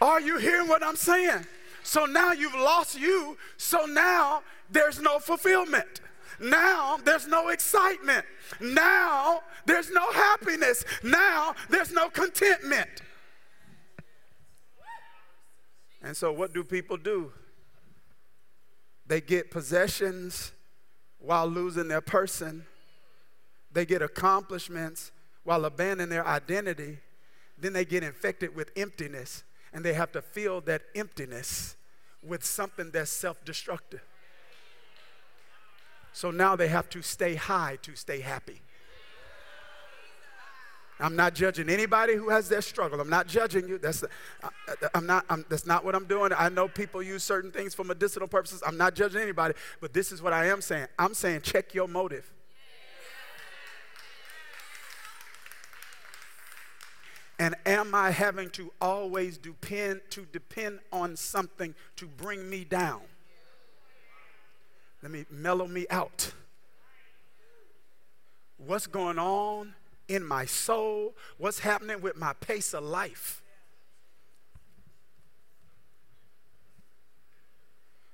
Are 0.00 0.20
you 0.20 0.38
hearing 0.38 0.68
what 0.68 0.84
I'm 0.84 0.96
saying? 0.96 1.46
So 1.82 2.06
now 2.06 2.30
you've 2.30 2.54
lost 2.54 2.96
you, 2.96 3.36
so 3.56 3.86
now 3.86 4.42
there's 4.70 5.00
no 5.00 5.18
fulfillment. 5.18 6.00
Now 6.40 6.98
there's 7.04 7.26
no 7.26 7.48
excitement. 7.48 8.24
Now 8.60 9.40
there's 9.66 9.90
no 9.90 10.10
happiness. 10.12 10.84
Now 11.02 11.54
there's 11.68 11.92
no 11.92 12.08
contentment. 12.10 12.88
And 16.02 16.14
so, 16.14 16.32
what 16.32 16.52
do 16.52 16.62
people 16.62 16.98
do? 16.98 17.32
They 19.06 19.20
get 19.22 19.50
possessions 19.50 20.52
while 21.18 21.46
losing 21.46 21.88
their 21.88 22.02
person. 22.02 22.66
they 23.72 23.84
get 23.84 24.02
accomplishments 24.02 25.10
while 25.42 25.64
abandoning 25.64 26.08
their 26.08 26.26
identity, 26.26 26.98
then 27.58 27.72
they 27.72 27.84
get 27.84 28.04
infected 28.04 28.54
with 28.54 28.70
emptiness 28.76 29.42
and 29.72 29.84
they 29.84 29.92
have 29.94 30.12
to 30.12 30.22
fill 30.22 30.60
that 30.62 30.82
emptiness 30.94 31.76
with 32.22 32.44
something 32.44 32.90
that's 32.92 33.10
self 33.10 33.44
destructive. 33.44 34.02
So 36.14 36.30
now 36.30 36.54
they 36.54 36.68
have 36.68 36.88
to 36.90 37.02
stay 37.02 37.34
high 37.34 37.76
to 37.82 37.96
stay 37.96 38.20
happy. 38.20 38.62
I'm 41.00 41.16
not 41.16 41.34
judging 41.34 41.68
anybody 41.68 42.14
who 42.14 42.28
has 42.28 42.48
that 42.50 42.62
struggle. 42.62 43.00
I'm 43.00 43.10
not 43.10 43.26
judging 43.26 43.68
you. 43.68 43.78
That's, 43.78 44.04
uh, 44.04 44.06
uh, 44.44 44.88
I'm 44.94 45.06
not, 45.06 45.24
I'm, 45.28 45.44
that's 45.48 45.66
not 45.66 45.84
what 45.84 45.96
I'm 45.96 46.06
doing. 46.06 46.30
I 46.32 46.48
know 46.50 46.68
people 46.68 47.02
use 47.02 47.24
certain 47.24 47.50
things 47.50 47.74
for 47.74 47.82
medicinal 47.82 48.28
purposes. 48.28 48.62
I'm 48.64 48.76
not 48.76 48.94
judging 48.94 49.20
anybody, 49.20 49.54
but 49.80 49.92
this 49.92 50.12
is 50.12 50.22
what 50.22 50.32
I 50.32 50.46
am 50.46 50.60
saying. 50.60 50.86
I'm 50.96 51.14
saying 51.14 51.40
check 51.40 51.74
your 51.74 51.88
motive. 51.88 52.32
And 57.40 57.56
am 57.66 57.92
I 57.92 58.12
having 58.12 58.50
to 58.50 58.72
always 58.80 59.36
depend 59.36 60.00
to 60.10 60.24
depend 60.26 60.78
on 60.92 61.16
something 61.16 61.74
to 61.96 62.06
bring 62.06 62.48
me 62.48 62.62
down? 62.62 63.02
Let 65.04 65.10
me 65.10 65.26
mellow 65.30 65.66
me 65.66 65.84
out. 65.90 66.32
What's 68.56 68.86
going 68.86 69.18
on 69.18 69.74
in 70.08 70.24
my 70.24 70.46
soul? 70.46 71.12
What's 71.36 71.58
happening 71.58 72.00
with 72.00 72.16
my 72.16 72.32
pace 72.32 72.72
of 72.72 72.84
life? 72.84 73.42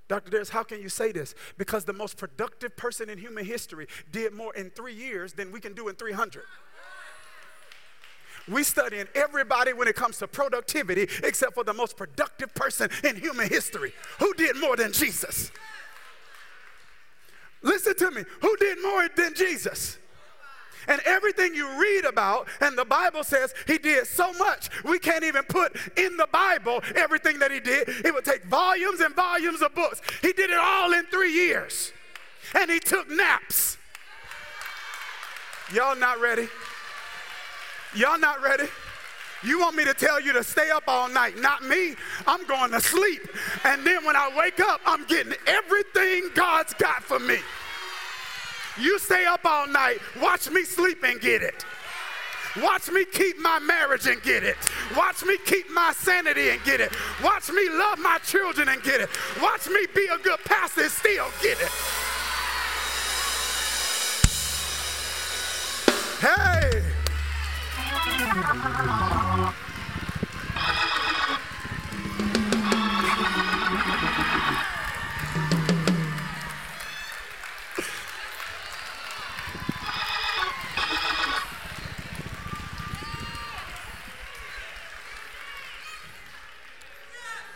Dr. 0.08 0.32
Darius, 0.32 0.48
how 0.48 0.64
can 0.64 0.82
you 0.82 0.88
say 0.88 1.12
this? 1.12 1.36
Because 1.56 1.84
the 1.84 1.92
most 1.92 2.16
productive 2.16 2.76
person 2.76 3.08
in 3.08 3.18
human 3.18 3.44
history 3.44 3.86
did 4.10 4.32
more 4.32 4.52
in 4.56 4.70
three 4.70 4.94
years 4.94 5.32
than 5.32 5.52
we 5.52 5.60
can 5.60 5.74
do 5.74 5.86
in 5.86 5.94
300. 5.94 6.42
We 8.48 8.64
studying 8.64 9.06
everybody 9.14 9.74
when 9.74 9.86
it 9.86 9.94
comes 9.94 10.18
to 10.18 10.26
productivity 10.26 11.02
except 11.22 11.54
for 11.54 11.62
the 11.62 11.72
most 11.72 11.96
productive 11.96 12.52
person 12.52 12.90
in 13.04 13.14
human 13.14 13.48
history. 13.48 13.92
Who 14.18 14.34
did 14.34 14.56
more 14.56 14.74
than 14.74 14.90
Jesus? 14.90 15.52
Listen 17.62 17.94
to 17.96 18.10
me. 18.10 18.24
Who 18.40 18.56
did 18.56 18.82
more 18.82 19.08
than 19.16 19.34
Jesus? 19.34 19.98
And 20.88 21.00
everything 21.04 21.54
you 21.54 21.68
read 21.78 22.04
about, 22.04 22.48
and 22.60 22.76
the 22.76 22.84
Bible 22.84 23.22
says 23.22 23.54
he 23.66 23.78
did 23.78 24.06
so 24.06 24.32
much, 24.34 24.70
we 24.82 24.98
can't 24.98 25.24
even 25.24 25.42
put 25.44 25.76
in 25.96 26.16
the 26.16 26.26
Bible 26.32 26.82
everything 26.96 27.38
that 27.40 27.50
he 27.50 27.60
did. 27.60 27.88
It 27.88 28.14
would 28.14 28.24
take 28.24 28.44
volumes 28.44 29.00
and 29.00 29.14
volumes 29.14 29.62
of 29.62 29.74
books. 29.74 30.00
He 30.22 30.32
did 30.32 30.50
it 30.50 30.58
all 30.58 30.92
in 30.92 31.04
three 31.06 31.32
years. 31.32 31.92
And 32.54 32.70
he 32.70 32.80
took 32.80 33.08
naps. 33.10 33.76
Y'all 35.72 35.96
not 35.96 36.20
ready? 36.20 36.48
Y'all 37.94 38.18
not 38.18 38.42
ready? 38.42 38.64
You 39.42 39.58
want 39.60 39.76
me 39.76 39.84
to 39.84 39.94
tell 39.94 40.20
you 40.20 40.32
to 40.34 40.44
stay 40.44 40.70
up 40.70 40.84
all 40.86 41.08
night? 41.08 41.38
Not 41.38 41.62
me. 41.64 41.94
I'm 42.26 42.44
going 42.46 42.70
to 42.72 42.80
sleep. 42.80 43.22
And 43.64 43.86
then 43.86 44.04
when 44.04 44.16
I 44.16 44.30
wake 44.36 44.60
up, 44.60 44.80
I'm 44.84 45.06
getting 45.06 45.34
everything 45.46 46.28
God's 46.34 46.74
got 46.74 47.02
for 47.02 47.18
me. 47.18 47.38
You 48.78 48.98
stay 48.98 49.26
up 49.26 49.44
all 49.44 49.66
night, 49.66 49.98
watch 50.20 50.50
me 50.50 50.64
sleep 50.64 51.02
and 51.04 51.20
get 51.20 51.42
it. 51.42 51.64
Watch 52.62 52.90
me 52.90 53.04
keep 53.04 53.38
my 53.38 53.58
marriage 53.60 54.06
and 54.06 54.20
get 54.22 54.42
it. 54.42 54.56
Watch 54.96 55.24
me 55.24 55.36
keep 55.44 55.70
my 55.70 55.92
sanity 55.92 56.50
and 56.50 56.62
get 56.64 56.80
it. 56.80 56.90
Watch 57.22 57.50
me 57.50 57.68
love 57.68 57.98
my 57.98 58.18
children 58.24 58.68
and 58.68 58.82
get 58.82 59.00
it. 59.00 59.08
Watch 59.40 59.68
me 59.68 59.86
be 59.94 60.06
a 60.06 60.18
good 60.18 60.40
pastor 60.44 60.82
and 60.82 60.90
still 60.90 61.26
get 61.42 61.60
it. 61.60 61.68
Hey! 66.20 66.79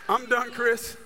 I'm 0.07 0.27
done, 0.27 0.51
Chris. 0.53 0.97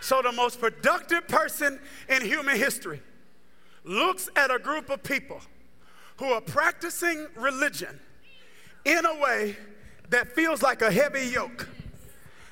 So, 0.00 0.20
the 0.20 0.32
most 0.32 0.60
productive 0.60 1.28
person 1.28 1.78
in 2.08 2.22
human 2.22 2.56
history 2.56 3.00
looks 3.84 4.28
at 4.36 4.50
a 4.50 4.58
group 4.58 4.90
of 4.90 5.02
people 5.02 5.40
who 6.16 6.26
are 6.26 6.40
practicing 6.40 7.26
religion 7.36 7.98
in 8.84 9.04
a 9.04 9.20
way 9.20 9.56
that 10.10 10.32
feels 10.34 10.62
like 10.62 10.82
a 10.82 10.90
heavy 10.90 11.26
yoke. 11.26 11.68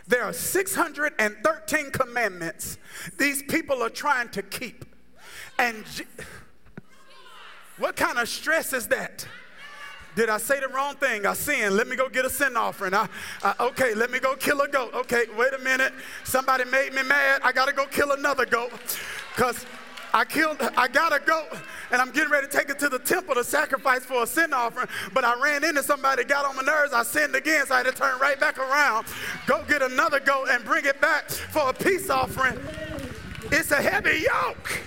There 0.09 0.25
are 0.25 0.33
613 0.33 1.91
commandments 1.93 2.79
these 3.17 3.43
people 3.45 3.83
are 3.83 3.91
trying 3.91 4.29
to 4.31 4.43
keep. 4.43 4.85
And 5.59 5.85
what 7.79 7.97
kind 7.97 8.19
of 8.19 8.29
stress 8.29 8.73
is 8.73 8.89
that? 8.89 9.27
Did 10.17 10.29
I 10.29 10.39
say 10.39 10.59
the 10.59 10.69
wrong 10.69 10.97
thing? 10.97 11.25
I 11.25 11.35
sinned. 11.35 11.77
Let 11.77 11.87
me 11.87 11.95
go 11.95 12.09
get 12.09 12.25
a 12.25 12.31
sin 12.31 12.57
offering. 12.57 12.95
I, 12.95 13.09
I, 13.45 13.55
okay, 13.61 13.95
let 13.95 14.11
me 14.11 14.19
go 14.19 14.35
kill 14.35 14.61
a 14.61 14.69
goat. 14.69 14.93
Okay, 14.93 15.27
wait 15.37 15.53
a 15.55 15.59
minute. 15.59 15.93
Somebody 16.25 16.65
made 16.65 16.93
me 16.93 17.03
mad. 17.05 17.43
I 17.45 17.53
got 17.53 17.67
to 17.67 17.73
go 17.73 17.87
kill 17.87 18.11
another 18.13 18.45
goat 18.45 18.73
because 19.37 19.65
I 20.13 20.25
killed, 20.25 20.59
I 20.77 20.89
got 20.89 21.13
a 21.13 21.21
goat, 21.25 21.49
and 21.91 22.01
I'm 22.01 22.11
getting 22.11 22.31
ready 22.31 22.47
to 22.47 22.53
take 22.53 22.69
it 22.69 22.79
to 22.81 22.89
the 22.89 22.99
temple 22.99 23.35
to 23.35 23.45
sacrifice 23.45 24.05
for 24.05 24.23
a 24.25 24.27
sin 24.27 24.53
offering. 24.53 24.89
But 25.13 25.25
I 25.25 25.41
ran 25.41 25.65
into 25.65 25.83
somebody, 25.83 26.25
got 26.25 26.45
on 26.45 26.57
my 26.57 26.63
nerves. 26.63 26.93
I 26.93 27.03
sinned 27.03 27.35
again, 27.35 27.67
so 27.67 27.75
I 27.75 27.79
had 27.79 27.87
to 27.87 27.93
turn 27.93 28.19
right 28.19 28.39
back 28.39 28.59
around, 28.59 29.07
go 29.47 29.65
get 29.69 29.83
another 29.83 30.21
goat, 30.21 30.49
and 30.51 30.65
bring 30.65 30.85
it 30.85 31.01
back 31.01 31.31
for 31.31 31.71
a 31.71 31.73
peace 31.73 32.11
offering. 32.11 32.59
It's 33.53 33.71
a 33.71 33.81
heavy 33.83 34.25
yoke. 34.25 34.81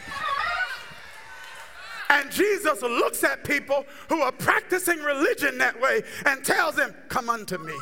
And 2.09 2.29
Jesus 2.29 2.81
looks 2.81 3.23
at 3.23 3.43
people 3.43 3.85
who 4.07 4.21
are 4.21 4.31
practicing 4.31 4.99
religion 4.99 5.57
that 5.57 5.79
way 5.81 6.03
and 6.25 6.43
tells 6.45 6.75
them, 6.75 6.93
Come 7.09 7.29
unto 7.29 7.57
me. 7.57 7.73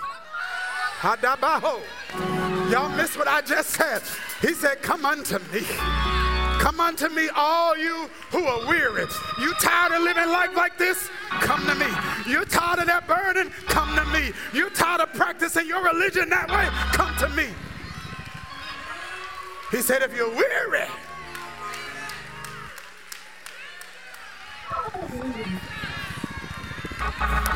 Y'all 2.72 2.90
miss 2.96 3.18
what 3.18 3.28
I 3.28 3.42
just 3.42 3.72
said. 3.72 4.02
He 4.42 4.54
said, 4.54 4.82
Come 4.82 5.06
unto 5.06 5.40
me. 5.52 5.66
Come 6.62 6.80
unto 6.80 7.10
me, 7.10 7.28
all 7.36 7.76
you 7.76 8.08
who 8.30 8.46
are 8.46 8.68
weary. 8.68 9.08
You 9.40 9.52
tired 9.56 9.94
of 9.94 10.04
living 10.04 10.30
life 10.30 10.56
like 10.56 10.78
this? 10.78 11.10
Come 11.28 11.66
to 11.66 11.74
me. 11.74 11.88
You 12.32 12.46
tired 12.46 12.78
of 12.78 12.86
that 12.86 13.08
burden? 13.08 13.52
Come 13.66 13.96
to 13.96 14.06
me. 14.14 14.32
You 14.54 14.70
tired 14.70 15.02
of 15.02 15.12
practicing 15.12 15.66
your 15.66 15.84
religion 15.84 16.30
that 16.30 16.52
way? 16.52 16.68
Come 16.94 17.18
to 17.18 17.30
me. 17.30 17.48
He 19.72 19.82
said, 19.82 20.04
if 20.04 20.16
you're 20.16 20.30
weary, 20.30 20.86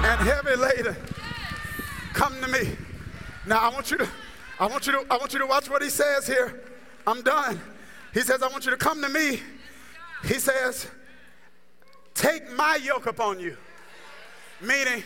and 0.04 0.22
heavy 0.22 0.56
laden, 0.56 0.96
come 2.14 2.42
to 2.42 2.48
me. 2.48 2.76
Now 3.46 3.60
I 3.60 3.70
want 3.70 3.92
you 3.92 3.98
to, 3.98 4.10
I 4.60 4.66
want 4.66 4.88
you 4.88 4.94
to, 4.94 5.06
I 5.12 5.18
want 5.18 5.32
you 5.32 5.40
to 5.40 5.46
watch 5.46 5.70
what 5.70 5.84
he 5.84 5.90
says 5.92 6.26
here. 6.26 6.60
I'm 7.06 7.22
done. 7.22 7.62
He 8.16 8.22
says, 8.22 8.42
I 8.42 8.48
want 8.48 8.64
you 8.64 8.72
to 8.72 8.78
come 8.78 9.02
to 9.02 9.10
me. 9.10 9.42
He 10.24 10.36
says, 10.36 10.88
take 12.14 12.50
my 12.54 12.80
yoke 12.82 13.08
upon 13.08 13.42
you. 13.42 13.58
Meaning, 14.62 15.04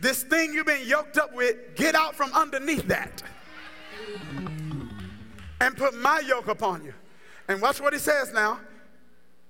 this 0.00 0.22
thing 0.22 0.54
you've 0.54 0.64
been 0.64 0.88
yoked 0.88 1.18
up 1.18 1.34
with, 1.34 1.76
get 1.76 1.94
out 1.94 2.14
from 2.14 2.32
underneath 2.32 2.88
that. 2.88 3.22
And 5.60 5.76
put 5.76 5.94
my 5.94 6.20
yoke 6.20 6.48
upon 6.48 6.82
you. 6.82 6.94
And 7.46 7.60
watch 7.60 7.82
what 7.82 7.92
he 7.92 7.98
says 7.98 8.32
now. 8.32 8.58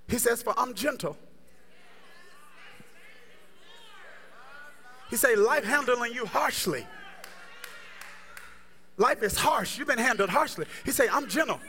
He 0.09 0.19
says, 0.19 0.43
For 0.43 0.53
I'm 0.59 0.75
gentle. 0.75 1.17
He 5.11 5.17
say, 5.17 5.37
life 5.37 5.63
handling 5.63 6.13
you 6.13 6.27
harshly. 6.27 6.85
Life 8.97 9.23
is 9.23 9.39
harsh. 9.39 9.79
You've 9.79 9.87
been 9.87 9.97
handled 9.97 10.31
harshly. 10.31 10.67
He 10.85 10.91
say, 10.91 11.07
I'm 11.09 11.29
gentle. 11.29 11.61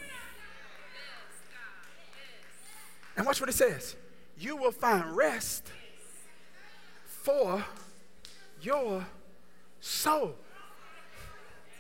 And 3.17 3.25
watch 3.25 3.39
what 3.39 3.49
it 3.49 3.54
says. 3.54 3.95
You 4.38 4.58
will 4.58 4.71
find 4.71 5.15
rest 5.15 5.63
for 7.06 7.63
your 8.62 9.06
soul. 9.80 10.36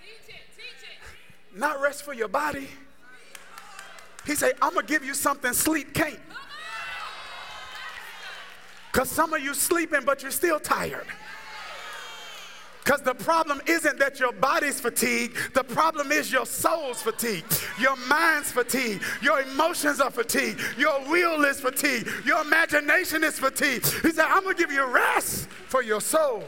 Teach 0.01 0.33
it, 0.33 0.41
teach 0.55 0.89
it. 0.89 1.57
Not 1.57 1.81
rest 1.81 2.03
for 2.03 2.13
your 2.13 2.27
body. 2.29 2.69
He 4.25 4.35
said, 4.35 4.53
I'm 4.61 4.73
going 4.73 4.85
to 4.85 4.91
give 4.91 5.03
you 5.03 5.13
something 5.13 5.53
sleep 5.53 5.93
can't. 5.93 6.19
Because 8.91 9.09
some 9.09 9.33
of 9.33 9.41
you 9.43 9.53
sleeping, 9.53 10.01
but 10.05 10.21
you're 10.21 10.31
still 10.31 10.59
tired. 10.59 11.05
Because 12.85 13.01
the 13.01 13.15
problem 13.15 13.61
isn't 13.65 13.97
that 13.97 14.19
your 14.19 14.31
body's 14.31 14.79
fatigued, 14.79 15.55
the 15.55 15.63
problem 15.63 16.11
is 16.11 16.31
your 16.31 16.45
soul's 16.45 17.01
fatigued, 17.01 17.59
your 17.79 17.95
mind's 18.07 18.51
fatigued, 18.51 19.01
your 19.23 19.41
emotions 19.41 19.99
are 19.99 20.11
fatigued, 20.11 20.61
your 20.77 20.99
will 21.09 21.43
is 21.45 21.59
fatigued, 21.59 22.07
your 22.27 22.41
imagination 22.41 23.23
is 23.23 23.39
fatigued. 23.39 23.87
He 24.03 24.11
said, 24.11 24.25
I'm 24.27 24.43
going 24.43 24.55
to 24.55 24.61
give 24.61 24.71
you 24.71 24.85
rest 24.85 25.49
for 25.67 25.81
your 25.81 25.99
soul. 25.99 26.43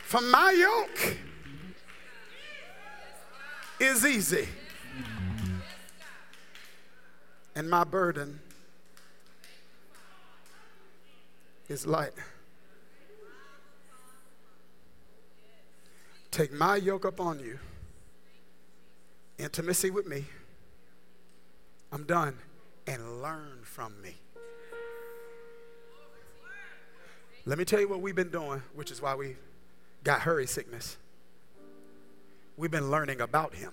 For 0.00 0.20
my 0.20 0.50
yoke 0.50 1.16
is 3.80 4.04
easy, 4.04 4.46
and 7.56 7.70
my 7.70 7.84
burden 7.84 8.38
is 11.70 11.86
light. 11.86 12.12
Take 16.34 16.52
my 16.52 16.74
yoke 16.74 17.04
upon 17.04 17.38
you. 17.38 17.60
Intimacy 19.38 19.92
with 19.92 20.08
me. 20.08 20.24
I'm 21.92 22.02
done. 22.02 22.36
And 22.88 23.22
learn 23.22 23.60
from 23.62 24.02
me. 24.02 24.16
Let 27.46 27.56
me 27.56 27.64
tell 27.64 27.78
you 27.78 27.88
what 27.88 28.00
we've 28.00 28.16
been 28.16 28.32
doing, 28.32 28.64
which 28.74 28.90
is 28.90 29.00
why 29.00 29.14
we 29.14 29.36
got 30.02 30.22
hurry 30.22 30.48
sickness. 30.48 30.96
We've 32.56 32.68
been 32.68 32.90
learning 32.90 33.20
about 33.20 33.54
him. 33.54 33.70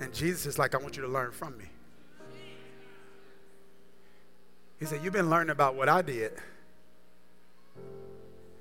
And 0.00 0.14
Jesus 0.14 0.46
is 0.46 0.58
like, 0.58 0.74
I 0.74 0.78
want 0.78 0.96
you 0.96 1.02
to 1.02 1.08
learn 1.08 1.32
from 1.32 1.58
me. 1.58 1.66
He 4.80 4.86
said, 4.86 5.04
You've 5.04 5.12
been 5.12 5.28
learning 5.28 5.50
about 5.50 5.74
what 5.74 5.90
I 5.90 6.00
did 6.00 6.32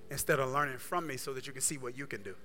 instead 0.10 0.40
of 0.40 0.52
learning 0.52 0.78
from 0.78 1.08
me 1.08 1.18
so 1.18 1.34
that 1.34 1.48
you 1.48 1.54
can 1.54 1.62
see 1.62 1.78
what 1.78 1.98
you 1.98 2.08
can 2.08 2.22
do. 2.22 2.36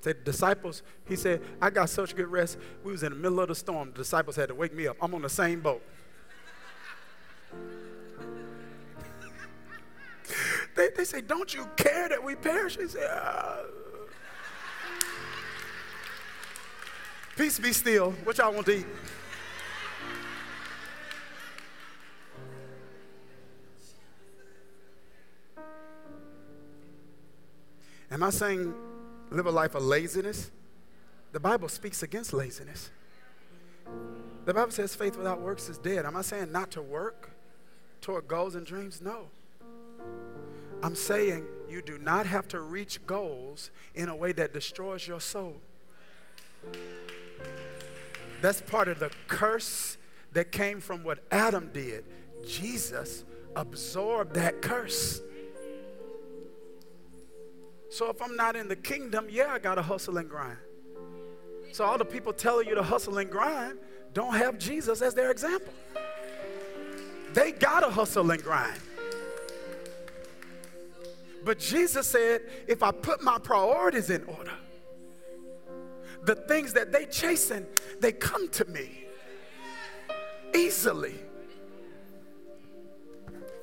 Say 0.00 0.14
disciples, 0.24 0.82
he 1.08 1.16
said, 1.16 1.42
I 1.60 1.70
got 1.70 1.90
such 1.90 2.14
good 2.14 2.28
rest. 2.28 2.56
We 2.84 2.92
was 2.92 3.02
in 3.02 3.10
the 3.10 3.18
middle 3.18 3.40
of 3.40 3.48
the 3.48 3.54
storm. 3.54 3.90
The 3.90 3.98
disciples 3.98 4.36
had 4.36 4.48
to 4.48 4.54
wake 4.54 4.72
me 4.72 4.86
up. 4.86 4.96
I'm 5.02 5.12
on 5.14 5.22
the 5.22 5.28
same 5.28 5.60
boat. 5.60 5.82
they, 10.76 10.90
they 10.96 11.04
say, 11.04 11.20
Don't 11.20 11.52
you 11.52 11.68
care 11.76 12.08
that 12.08 12.22
we 12.22 12.36
perish? 12.36 12.76
He 12.76 12.86
said, 12.86 13.10
uh, 13.10 13.56
Peace 17.36 17.58
be 17.58 17.72
still. 17.72 18.12
What 18.24 18.38
y'all 18.38 18.52
want 18.52 18.66
to 18.66 18.78
eat? 18.78 18.86
Am 28.18 28.24
I 28.24 28.30
saying 28.30 28.74
live 29.30 29.46
a 29.46 29.50
life 29.52 29.76
of 29.76 29.84
laziness? 29.84 30.50
The 31.30 31.38
Bible 31.38 31.68
speaks 31.68 32.02
against 32.02 32.32
laziness. 32.32 32.90
The 34.44 34.52
Bible 34.52 34.72
says 34.72 34.92
faith 34.92 35.16
without 35.16 35.40
works 35.40 35.68
is 35.68 35.78
dead. 35.78 36.04
Am 36.04 36.16
I 36.16 36.22
saying 36.22 36.50
not 36.50 36.72
to 36.72 36.82
work 36.82 37.30
toward 38.00 38.26
goals 38.26 38.56
and 38.56 38.66
dreams? 38.66 39.00
No. 39.00 39.26
I'm 40.82 40.96
saying 40.96 41.46
you 41.70 41.80
do 41.80 41.96
not 41.96 42.26
have 42.26 42.48
to 42.48 42.60
reach 42.60 43.06
goals 43.06 43.70
in 43.94 44.08
a 44.08 44.16
way 44.16 44.32
that 44.32 44.52
destroys 44.52 45.06
your 45.06 45.20
soul. 45.20 45.54
That's 48.42 48.62
part 48.62 48.88
of 48.88 48.98
the 48.98 49.12
curse 49.28 49.96
that 50.32 50.50
came 50.50 50.80
from 50.80 51.04
what 51.04 51.20
Adam 51.30 51.70
did. 51.72 52.04
Jesus 52.44 53.24
absorbed 53.54 54.34
that 54.34 54.60
curse. 54.60 55.22
So 57.90 58.10
if 58.10 58.20
I'm 58.20 58.36
not 58.36 58.56
in 58.56 58.68
the 58.68 58.76
kingdom, 58.76 59.26
yeah, 59.30 59.48
I 59.48 59.58
got 59.58 59.76
to 59.76 59.82
hustle 59.82 60.18
and 60.18 60.28
grind. 60.28 60.58
So 61.72 61.84
all 61.84 61.98
the 61.98 62.04
people 62.04 62.32
telling 62.32 62.68
you 62.68 62.74
to 62.74 62.82
hustle 62.82 63.18
and 63.18 63.30
grind 63.30 63.78
don't 64.12 64.34
have 64.34 64.58
Jesus 64.58 65.02
as 65.02 65.14
their 65.14 65.30
example. 65.30 65.72
They 67.34 67.52
got 67.52 67.80
to 67.80 67.90
hustle 67.90 68.30
and 68.30 68.42
grind. 68.42 68.80
But 71.44 71.58
Jesus 71.58 72.06
said, 72.06 72.42
if 72.66 72.82
I 72.82 72.90
put 72.90 73.22
my 73.22 73.38
priorities 73.38 74.10
in 74.10 74.24
order, 74.24 74.52
the 76.24 76.34
things 76.34 76.72
that 76.74 76.92
they 76.92 77.06
chasing, 77.06 77.64
they 78.00 78.12
come 78.12 78.48
to 78.48 78.64
me 78.66 79.04
easily. 80.54 81.14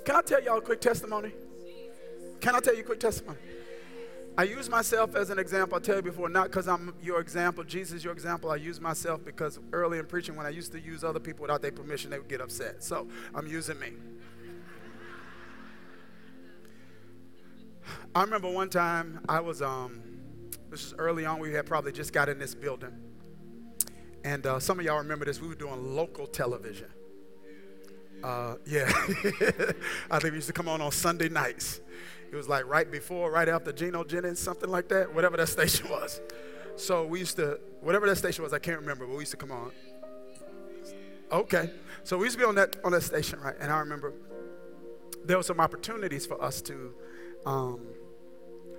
Can 0.04 0.16
I 0.16 0.22
tell 0.22 0.42
y'all 0.42 0.60
a 0.60 0.62
quick 0.62 0.82
testimony? 0.82 1.32
Can 2.40 2.56
I 2.56 2.60
tell 2.60 2.76
you 2.76 2.82
a 2.82 2.86
quick 2.86 3.00
testimony? 3.00 3.38
I 4.38 4.44
use 4.44 4.70
myself 4.70 5.16
as 5.16 5.30
an 5.30 5.40
example. 5.40 5.78
I 5.78 5.80
tell 5.80 5.96
you 5.96 6.02
before, 6.02 6.28
not 6.28 6.50
because 6.50 6.68
I'm 6.68 6.94
your 7.02 7.22
example, 7.22 7.64
Jesus, 7.64 8.04
your 8.04 8.12
example. 8.12 8.52
I 8.52 8.58
use 8.58 8.82
myself 8.82 9.24
because 9.24 9.60
early 9.72 9.98
in 9.98 10.06
preaching, 10.06 10.36
when 10.36 10.46
I 10.46 10.50
used 10.50 10.74
to 10.74 10.80
use 10.80 11.06
other 11.06 11.22
people 11.22 11.44
without 11.44 11.62
their 11.62 11.72
permission, 11.72 12.12
they 12.12 12.20
would 12.20 12.28
get 12.28 12.42
upset. 12.42 12.84
So 12.84 13.08
I'm 13.34 13.48
using 13.48 13.80
me. 13.80 13.94
I 18.14 18.24
remember 18.24 18.52
one 18.52 18.70
time 18.70 19.22
I 19.30 19.40
was, 19.40 19.62
um, 19.62 20.02
this 20.70 20.92
was 20.92 20.96
early 20.98 21.26
on, 21.26 21.40
we 21.40 21.54
had 21.54 21.66
probably 21.66 21.94
just 21.94 22.12
got 22.12 22.28
in 22.28 22.38
this 22.38 22.54
building. 22.54 22.92
And 24.26 24.46
uh, 24.46 24.60
some 24.60 24.80
of 24.80 24.86
y'all 24.86 24.98
remember 24.98 25.24
this, 25.24 25.40
we 25.40 25.48
were 25.48 25.56
doing 25.56 25.96
local 25.96 26.28
television. 26.28 26.88
Uh, 28.24 28.56
yeah, 28.66 28.86
I 30.12 30.20
think 30.20 30.32
we 30.32 30.38
used 30.38 30.48
to 30.48 30.54
come 30.54 30.68
on 30.68 30.82
on 30.82 30.92
Sunday 30.92 31.30
nights. 31.30 31.80
It 32.32 32.36
was 32.36 32.50
like 32.50 32.66
right 32.66 32.90
before, 32.92 33.32
right 33.32 33.48
after 33.48 33.72
Geno 33.72 34.04
Jennings, 34.04 34.40
something 34.40 34.70
like 34.70 34.90
that, 34.90 35.14
whatever 35.14 35.38
that 35.38 35.48
station 35.60 35.90
was. 35.90 36.22
So 36.76 37.06
we 37.06 37.20
used 37.20 37.38
to, 37.38 37.60
whatever 37.82 38.08
that 38.08 38.18
station 38.18 38.44
was, 38.44 38.54
I 38.54 38.60
can't 38.60 38.80
remember, 38.80 39.06
but 39.06 39.14
we 39.14 39.22
used 39.22 39.32
to 39.32 39.38
come 39.38 39.52
on. 39.52 39.72
Okay. 41.32 41.70
So 42.04 42.18
we 42.18 42.26
used 42.26 42.38
to 42.38 42.44
be 42.44 42.46
on 42.46 42.56
that 42.56 42.76
on 42.84 42.92
that 42.92 43.02
station, 43.02 43.40
right? 43.40 43.56
And 43.60 43.72
I 43.72 43.80
remember 43.80 44.14
there 45.26 45.38
were 45.38 45.44
some 45.44 45.60
opportunities 45.60 46.26
for 46.26 46.42
us 46.42 46.62
to 46.64 46.94
um, 47.46 47.82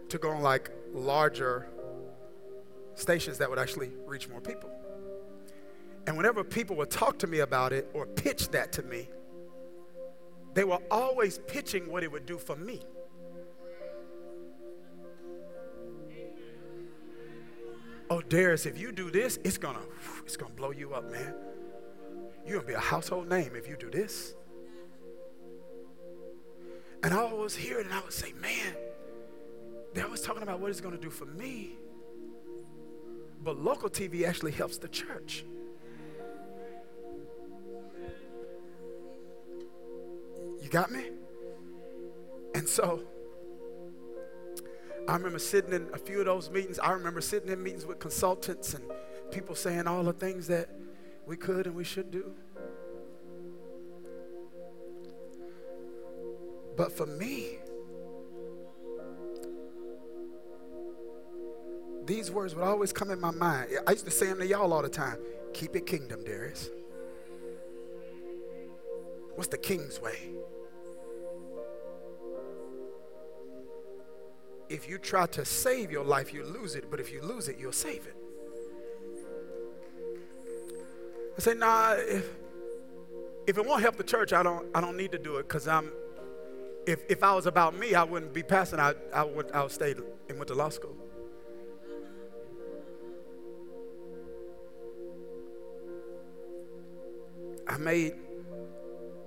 to 0.09 0.19
go 0.19 0.31
on 0.31 0.43
like 0.43 0.71
larger 0.93 1.69
stations 2.95 3.39
that 3.39 3.51
would 3.51 3.59
actually 3.59 3.91
reach 4.07 4.29
more 4.29 4.41
people. 4.41 4.71
And 6.07 6.17
whenever 6.17 6.45
people 6.45 6.77
would 6.77 6.91
talk 6.91 7.19
to 7.19 7.27
me 7.27 7.41
about 7.41 7.73
it 7.73 7.91
or 7.93 8.07
pitch 8.07 8.49
that 8.51 8.73
to 8.75 8.83
me, 8.83 9.09
they 10.55 10.65
were 10.65 10.79
always 10.91 11.39
pitching 11.47 11.91
what 11.91 12.05
it 12.05 12.13
would 12.13 12.27
do 12.27 12.39
for 12.39 12.57
me. 12.57 12.81
Oh, 18.09 18.21
Darius, 18.21 18.67
if 18.67 18.79
you 18.79 18.93
do 18.93 19.11
this, 19.11 19.39
it's 19.43 19.59
gonna, 19.59 19.83
it's 20.25 20.37
gonna 20.37 20.55
blow 20.55 20.71
you 20.71 20.95
up, 20.95 21.11
man. 21.11 21.35
You're 22.47 22.59
gonna 22.59 22.69
be 22.69 22.75
a 22.75 22.79
household 22.79 23.29
name 23.29 23.53
if 23.57 23.69
you 23.69 23.77
do 23.77 23.91
this. 23.91 24.35
And 27.03 27.13
I 27.13 27.19
always 27.19 27.57
hear 27.57 27.81
it 27.81 27.87
and 27.87 27.95
I 27.95 28.01
would 28.01 28.13
say, 28.13 28.33
man, 28.41 28.75
they're 29.93 30.05
always 30.05 30.21
talking 30.21 30.43
about 30.43 30.61
what 30.61 30.71
it's 30.71 30.81
gonna 30.81 30.99
do 30.99 31.11
for 31.11 31.25
me. 31.25 31.77
But 33.43 33.59
local 33.59 33.89
TV 33.89 34.27
actually 34.27 34.53
helps 34.53 34.79
the 34.79 34.89
church. 34.89 35.45
You 40.61 40.69
got 40.69 40.91
me? 40.91 41.11
And 42.55 42.69
so 42.69 43.03
I 45.09 45.15
remember 45.15 45.39
sitting 45.39 45.73
in 45.73 45.89
a 45.93 45.99
few 45.99 46.21
of 46.21 46.27
those 46.27 46.51
meetings. 46.51 46.79
I 46.79 46.91
remember 46.93 47.21
sitting 47.21 47.49
in 47.49 47.63
meetings 47.63 47.87
with 47.87 47.99
consultants 47.99 48.75
and 48.75 48.85
people 49.31 49.55
saying 49.55 49.87
all 49.87 50.03
the 50.03 50.13
things 50.13 50.49
that 50.49 50.69
we 51.27 51.37
could 51.37 51.67
and 51.67 51.77
we 51.77 51.85
should 51.85 52.11
do. 52.11 52.33
But 56.77 56.93
for 56.93 57.07
me, 57.07 57.59
these 62.05 62.31
words 62.31 62.55
would 62.55 62.65
always 62.65 62.93
come 62.93 63.11
in 63.11 63.21
my 63.21 63.31
mind. 63.31 63.71
I 63.87 63.93
used 63.93 64.05
to 64.05 64.11
say 64.11 64.27
them 64.27 64.39
to 64.39 64.47
y'all 64.47 64.73
all 64.73 64.83
the 64.83 64.89
time. 64.89 65.19
Keep 65.55 65.77
it 65.77 65.87
kingdom, 65.87 66.25
Darius. 66.25 66.69
What's 69.35 69.49
the 69.49 69.59
king's 69.59 70.01
way? 70.01 70.19
If 74.77 74.87
you 74.87 74.99
try 74.99 75.27
to 75.27 75.43
save 75.43 75.91
your 75.91 76.05
life, 76.05 76.35
you 76.35 76.45
lose 76.45 76.75
it. 76.75 76.91
But 76.91 77.01
if 77.01 77.11
you 77.11 77.23
lose 77.23 77.49
it, 77.49 77.57
you'll 77.59 77.73
save 77.73 78.07
it. 78.07 78.17
I 81.37 81.41
say, 81.41 81.55
nah, 81.55 81.95
if, 81.97 82.29
if 83.47 83.57
it 83.57 83.65
won't 83.65 83.81
help 83.81 83.97
the 83.97 84.05
church, 84.05 84.35
I 84.35 84.43
don't, 84.43 84.67
I 84.75 84.83
don't 84.83 84.99
need 84.99 85.13
to 85.13 85.19
do 85.19 85.37
it 85.37 85.49
because 85.49 85.67
I'm, 85.67 85.91
if, 86.87 87.01
if 87.09 87.23
I 87.23 87.35
was 87.35 87.47
about 87.47 87.75
me, 87.75 87.95
I 87.95 88.05
wouldn't 88.05 88.35
be 88.35 88.43
passing. 88.43 88.79
I, 88.79 88.93
I, 89.15 89.25
would, 89.25 89.51
I 89.53 89.63
would 89.63 89.73
stay 89.73 89.95
and 90.29 90.37
went 90.39 90.49
to 90.49 90.55
law 90.55 90.69
school. 90.69 90.97
I 97.67 97.79
made 97.79 98.15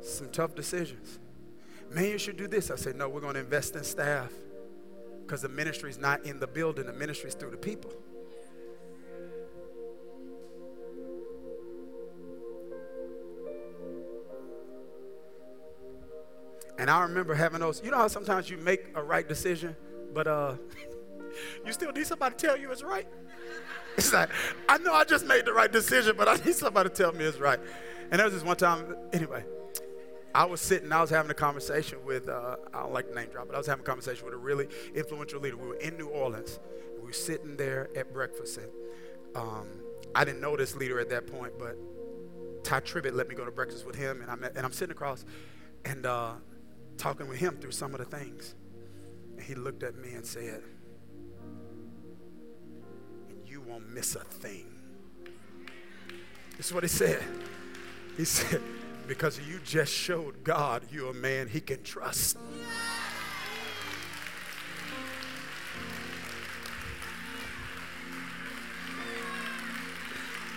Some 0.02 0.30
tough 0.30 0.54
decisions. 0.54 1.20
Man, 1.91 2.06
you 2.06 2.20
should 2.20 2.38
do 2.38 2.47
this. 2.47 2.70
I 2.70 2.76
said, 2.76 2.95
no, 2.95 3.10
we're 3.10 3.20
going 3.20 3.34
to 3.34 3.39
invest 3.39 3.76
in 3.76 3.84
staff 3.84 4.32
because 5.30 5.44
the 5.44 5.50
ministry 5.50 5.92
is 5.92 6.00
not 6.00 6.26
in 6.26 6.40
the 6.40 6.48
building, 6.48 6.88
the 6.88 6.94
ministry 6.94 7.28
is 7.28 7.36
through 7.36 7.52
the 7.52 7.58
people. 7.58 7.94
And 16.80 16.90
I 16.90 17.04
remember 17.04 17.36
having 17.36 17.60
those, 17.60 17.80
you 17.84 17.92
know 17.92 17.98
how 17.98 18.08
sometimes 18.08 18.50
you 18.50 18.58
make 18.58 18.88
a 18.96 19.04
right 19.04 19.30
decision, 19.30 19.76
but 20.16 20.26
uh, 20.26 20.56
you 21.66 21.74
still 21.74 21.92
need 21.92 22.08
somebody 22.08 22.36
to 22.36 22.48
tell 22.48 22.58
you 22.58 22.72
it's 22.72 22.82
right? 22.82 23.08
It's 23.98 24.12
like, 24.12 24.30
I 24.68 24.80
know 24.80 24.96
I 24.96 25.04
just 25.04 25.28
made 25.28 25.46
the 25.46 25.54
right 25.54 25.72
decision, 25.72 26.16
but 26.18 26.28
I 26.28 26.44
need 26.44 26.56
somebody 26.56 26.90
to 26.90 26.96
tell 26.96 27.12
me 27.12 27.26
it's 27.26 27.38
right. 27.38 27.60
And 28.10 28.18
there 28.18 28.26
was 28.26 28.34
this 28.34 28.44
one 28.44 28.58
time, 28.58 28.96
anyway, 29.14 29.44
I 30.34 30.46
was 30.46 30.62
sitting, 30.62 30.92
I 30.92 31.02
was 31.02 31.10
having 31.10 31.32
a 31.32 31.36
conversation 31.36 32.00
with, 32.06 32.30
uh, 32.30 32.58
I 32.74 32.84
don't 32.84 32.94
like 32.94 33.10
the 33.10 33.16
name 33.16 33.30
drop, 33.30 33.48
but 33.48 33.56
I 33.56 33.58
was 33.58 33.68
having 33.68 33.84
a 33.84 33.86
conversation 33.86 34.26
with 34.26 34.34
a 34.34 34.38
really 34.38 34.68
influential 34.94 35.40
leader. 35.40 35.58
We 35.58 35.68
were 35.68 35.76
in 35.76 35.98
New 35.98 36.08
Orleans. 36.08 36.60
we 36.98 37.08
were 37.08 37.14
sitting 37.14 37.58
there 37.58 37.90
at 37.96 38.14
breakfast. 38.14 38.60
And 38.60 38.70
um, 39.36 39.68
I 40.14 40.24
didn't 40.26 40.42
know 40.42 40.56
this 40.56 40.76
leader 40.76 41.00
at 41.00 41.10
that 41.10 41.28
point, 41.28 41.54
but 41.58 41.78
Ty 42.64 42.82
Tribbett 42.82 43.14
let 43.14 43.28
me 43.28 43.36
go 43.36 43.44
to 43.44 43.52
breakfast 43.52 43.86
with 43.86 43.96
him. 43.96 44.22
And 44.22 44.30
I'm, 44.30 44.44
and 44.44 44.60
I'm 44.60 44.72
sitting 44.72 44.92
across 44.92 45.26
and 45.86 46.06
uh, 46.06 46.34
talking 46.98 47.28
with 47.28 47.40
him 47.40 47.58
through 47.60 47.72
some 47.72 47.94
of 47.94 48.00
the 48.00 48.18
things. 48.18 48.54
And 49.38 49.42
he 49.42 49.56
looked 49.56 49.82
at 49.82 49.96
me 49.96 50.14
and 50.14 50.26
said, 50.26 50.62
You 53.48 53.62
won't 53.62 53.90
miss 53.90 54.16
a 54.16 54.24
thing. 54.24 54.68
This 56.56 56.68
is 56.68 56.74
what 56.74 56.84
he 56.84 56.90
said. 56.90 57.24
He 58.18 58.26
said, 58.26 58.62
Because 59.10 59.39
you 59.39 59.60
just 59.66 59.91
showed 59.91 60.43
God 60.43 60.84
you're 60.91 61.10
a 61.10 61.14
man 61.16 61.47
he 61.47 61.60
can 61.62 61.82
trust. 61.82 62.38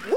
Woo! 0.06 0.16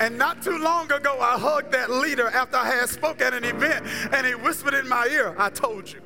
And 0.00 0.18
not 0.18 0.42
too 0.42 0.58
long 0.58 0.90
ago, 0.90 1.20
I 1.20 1.38
hugged 1.38 1.70
that 1.70 1.88
leader 1.88 2.26
after 2.26 2.56
I 2.56 2.66
had 2.66 2.88
spoke 2.88 3.20
at 3.20 3.32
an 3.32 3.44
event, 3.44 3.86
and 4.12 4.26
he 4.26 4.34
whispered 4.34 4.74
in 4.74 4.88
my 4.88 5.06
ear, 5.06 5.36
I 5.38 5.50
told 5.50 5.88
you. 5.92 6.00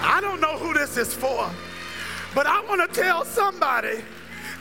I 0.00 0.20
don't 0.20 0.40
know 0.40 0.56
who 0.58 0.72
this 0.74 0.96
is 0.96 1.12
for. 1.12 1.50
But 2.36 2.46
I 2.46 2.60
want 2.66 2.88
to 2.88 3.00
tell 3.00 3.24
somebody 3.24 4.04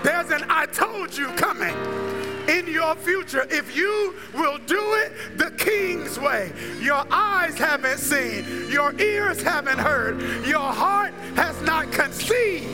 there's 0.02 0.32
an 0.32 0.46
I 0.50 0.66
told 0.66 1.16
you 1.16 1.28
coming 1.34 1.76
in 2.48 2.68
your 2.68 2.96
future 2.96 3.48
if 3.50 3.76
you 3.76 4.16
will 4.34 4.58
do 4.60 4.94
it 4.96 5.38
the 5.38 5.52
king's 5.52 6.20
way. 6.20 6.52
Your 6.80 7.06
eyes 7.12 7.58
haven't 7.58 8.00
seen, 8.00 8.70
your 8.70 8.94
ears 9.00 9.42
haven't 9.42 9.80
heard, 9.80 10.22
your 10.46 10.60
heart 10.60 11.14
has 11.36 11.60
not 11.62 11.92
conceived. 11.92 12.70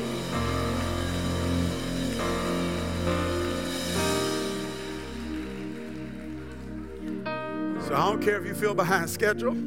So 7.89 7.95
I 7.95 8.07
don't 8.07 8.21
care 8.21 8.39
if 8.39 8.45
you 8.45 8.53
feel 8.53 8.75
behind 8.75 9.09
schedule. 9.09 9.57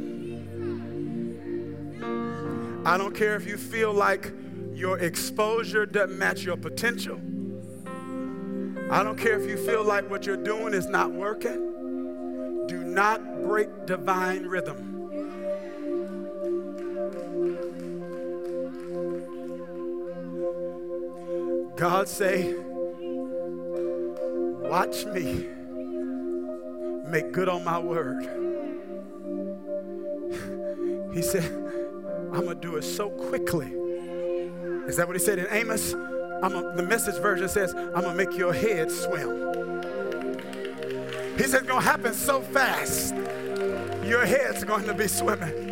I 2.84 2.96
don't 2.96 3.14
care 3.14 3.36
if 3.36 3.46
you 3.46 3.57
feel 3.57 3.92
like 3.92 4.32
your 4.72 4.98
exposure 4.98 5.86
doesn't 5.86 6.18
match 6.18 6.42
your 6.42 6.57
potential. 6.57 7.20
I 8.93 9.03
don't 9.03 9.16
care 9.16 9.40
if 9.40 9.49
you 9.49 9.57
feel 9.57 9.82
like 9.82 10.11
what 10.11 10.26
you're 10.26 10.36
doing 10.36 10.74
is 10.74 10.86
not 10.86 11.11
working. 11.12 12.66
Do 12.68 12.84
not 12.84 13.43
break 13.43 13.86
divine 13.86 14.45
rhythm. 14.45 14.90
God 21.74 22.07
say, 22.07 22.55
watch 24.61 25.07
me 25.07 25.47
make 27.09 27.32
good 27.32 27.49
on 27.49 27.64
my 27.64 27.78
word. 27.78 28.28
He 31.14 31.20
said, 31.20 31.45
I'm 32.32 32.45
going 32.45 32.49
to 32.49 32.55
do 32.55 32.76
it 32.76 32.84
so 32.84 33.11
quickly 33.11 33.74
is 34.86 34.97
that 34.97 35.07
what 35.07 35.14
he 35.14 35.22
said 35.22 35.38
in 35.38 35.47
Amos? 35.51 35.95
A, 36.43 36.49
the 36.74 36.82
message 36.82 37.20
version 37.22 37.49
says, 37.49 37.72
I'm 37.74 38.03
going 38.03 38.05
to 38.05 38.14
make 38.14 38.36
your 38.36 38.53
head 38.53 38.90
swim. 38.90 39.53
He 41.36 41.45
said 41.45 41.61
it's 41.61 41.68
going 41.68 41.80
to 41.80 41.88
happen 41.88 42.12
so 42.12 42.40
fast, 42.40 43.14
your 44.05 44.26
head's 44.26 44.64
going 44.64 44.84
to 44.84 44.95
be 44.95 45.07
swimming. 45.07 45.70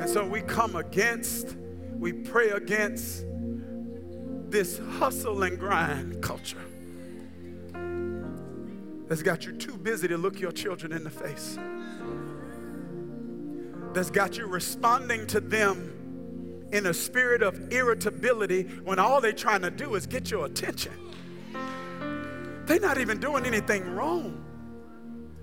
And 0.00 0.08
so 0.08 0.26
we 0.26 0.42
come 0.42 0.76
against, 0.76 1.56
we 1.98 2.12
pray 2.12 2.50
against 2.50 3.24
this 4.50 4.78
hustle 4.98 5.42
and 5.42 5.58
grind 5.58 6.22
culture 6.22 6.58
that's 9.08 9.22
got 9.22 9.46
you 9.46 9.52
too 9.52 9.76
busy 9.76 10.08
to 10.08 10.16
look 10.16 10.38
your 10.40 10.52
children 10.52 10.92
in 10.92 11.04
the 11.04 11.10
face, 11.10 11.58
that's 13.94 14.10
got 14.10 14.36
you 14.36 14.46
responding 14.46 15.26
to 15.28 15.40
them 15.40 16.03
in 16.74 16.86
a 16.86 16.94
spirit 16.94 17.40
of 17.40 17.72
irritability 17.72 18.64
when 18.82 18.98
all 18.98 19.20
they're 19.20 19.32
trying 19.32 19.62
to 19.62 19.70
do 19.70 19.94
is 19.94 20.06
get 20.06 20.28
your 20.28 20.44
attention. 20.44 20.92
They're 22.66 22.80
not 22.80 22.98
even 22.98 23.20
doing 23.20 23.46
anything 23.46 23.94
wrong. 23.94 24.44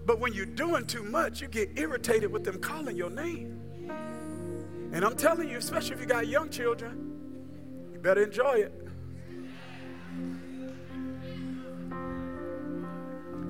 But 0.05 0.19
when 0.19 0.33
you're 0.33 0.45
doing 0.45 0.85
too 0.85 1.03
much, 1.03 1.41
you 1.41 1.47
get 1.47 1.77
irritated 1.77 2.31
with 2.31 2.43
them 2.43 2.59
calling 2.59 2.97
your 2.97 3.09
name. 3.09 3.61
And 4.91 5.05
I'm 5.05 5.15
telling 5.15 5.47
you, 5.47 5.57
especially 5.57 5.95
if 5.95 6.01
you 6.01 6.05
got 6.05 6.27
young 6.27 6.49
children, 6.49 7.13
you 7.93 7.99
better 7.99 8.23
enjoy 8.23 8.65
it. 8.65 8.87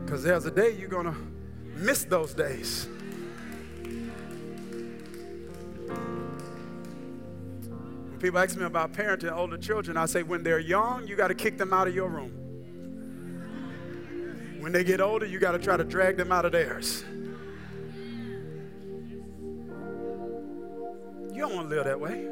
Because 0.06 0.22
there's 0.22 0.46
a 0.46 0.52
day 0.52 0.76
you're 0.78 0.88
going 0.88 1.08
to 1.08 1.18
miss 1.78 2.04
those 2.04 2.36
days. 2.36 2.88
People 8.22 8.40
ask 8.40 8.56
me 8.56 8.66
about 8.66 8.94
parenting 8.94 9.36
older 9.36 9.58
children, 9.58 9.98
I 9.98 10.06
say, 10.06 10.22
when 10.22 10.44
they're 10.44 10.60
young, 10.60 11.08
you 11.08 11.16
got 11.16 11.30
to 11.30 11.36
kick 11.36 11.58
them 11.58 11.74
out 11.74 11.88
of 11.88 11.96
your 11.96 12.08
room. 12.08 12.32
When 14.60 14.72
they 14.72 14.84
get 14.84 15.02
older, 15.02 15.26
you 15.26 15.40
got 15.40 15.54
to 15.54 15.60
try 15.60 15.76
to 15.76 15.84
drag 15.84 16.18
them 16.18 16.32
out 16.32 16.46
of 16.46 16.52
theirs. 16.52 17.04
You 21.34 21.48
don't 21.48 21.56
want 21.56 21.70
to 21.70 21.76
live 21.76 21.86
that 21.86 22.00
way. 22.00 22.28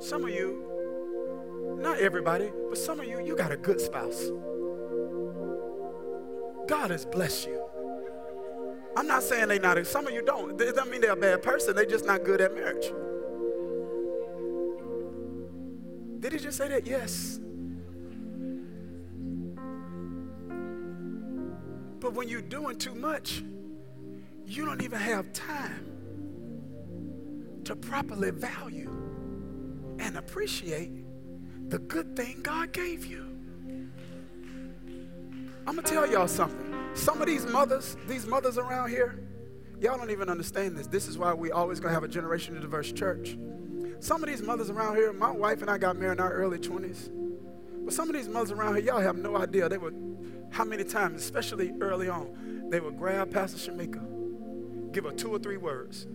Some 0.00 0.24
of 0.24 0.30
you, 0.30 1.76
not 1.80 1.98
everybody, 1.98 2.50
but 2.70 2.78
some 2.78 2.98
of 2.98 3.06
you, 3.06 3.22
you 3.22 3.36
got 3.36 3.52
a 3.52 3.56
good 3.58 3.80
spouse. 3.80 4.30
God 6.66 6.90
has 6.90 7.04
blessed 7.04 7.48
you. 7.48 7.61
I'm 8.96 9.06
not 9.06 9.22
saying 9.22 9.48
they 9.48 9.58
not, 9.58 9.84
some 9.86 10.06
of 10.06 10.12
you 10.12 10.22
don't. 10.22 10.60
It 10.60 10.74
doesn't 10.74 10.90
mean 10.90 11.00
they're 11.00 11.12
a 11.12 11.16
bad 11.16 11.42
person, 11.42 11.74
they're 11.74 11.84
just 11.84 12.04
not 12.04 12.24
good 12.24 12.40
at 12.40 12.54
marriage. 12.54 12.92
Did 16.20 16.32
he 16.34 16.38
just 16.38 16.56
say 16.56 16.68
that? 16.68 16.86
Yes. 16.86 17.40
But 21.98 22.14
when 22.14 22.28
you're 22.28 22.42
doing 22.42 22.76
too 22.76 22.94
much, 22.94 23.42
you 24.46 24.64
don't 24.64 24.82
even 24.82 24.98
have 24.98 25.32
time 25.32 25.86
to 27.64 27.76
properly 27.76 28.30
value 28.30 28.90
and 29.98 30.16
appreciate 30.16 30.90
the 31.68 31.78
good 31.78 32.16
thing 32.16 32.40
God 32.42 32.72
gave 32.72 33.06
you. 33.06 33.26
I'm 35.66 35.74
going 35.74 35.84
to 35.84 35.92
tell 35.92 36.10
y'all 36.10 36.28
something. 36.28 36.71
Some 36.94 37.20
of 37.20 37.26
these 37.26 37.46
mothers, 37.46 37.96
these 38.06 38.26
mothers 38.26 38.58
around 38.58 38.90
here, 38.90 39.18
y'all 39.80 39.96
don't 39.96 40.10
even 40.10 40.28
understand 40.28 40.76
this. 40.76 40.86
This 40.86 41.08
is 41.08 41.18
why 41.18 41.32
we 41.32 41.50
always 41.50 41.80
gonna 41.80 41.94
have 41.94 42.04
a 42.04 42.08
generation 42.08 42.56
of 42.56 42.62
diverse 42.62 42.92
church. 42.92 43.36
Some 44.00 44.22
of 44.22 44.28
these 44.28 44.42
mothers 44.42 44.70
around 44.70 44.96
here, 44.96 45.12
my 45.12 45.30
wife 45.30 45.62
and 45.62 45.70
I 45.70 45.78
got 45.78 45.96
married 45.96 46.18
in 46.18 46.20
our 46.20 46.32
early 46.32 46.58
20s. 46.58 47.10
But 47.84 47.94
some 47.94 48.08
of 48.08 48.14
these 48.14 48.28
mothers 48.28 48.52
around 48.52 48.76
here, 48.76 48.84
y'all 48.84 49.00
have 49.00 49.16
no 49.16 49.36
idea. 49.36 49.68
They 49.68 49.78
would, 49.78 50.48
how 50.50 50.64
many 50.64 50.84
times, 50.84 51.22
especially 51.22 51.72
early 51.80 52.08
on, 52.08 52.68
they 52.68 52.80
would 52.80 52.98
grab 52.98 53.32
Pastor 53.32 53.70
Shamika, 53.70 54.92
give 54.92 55.04
her 55.04 55.12
two 55.12 55.30
or 55.30 55.38
three 55.38 55.56
words. 55.56 56.06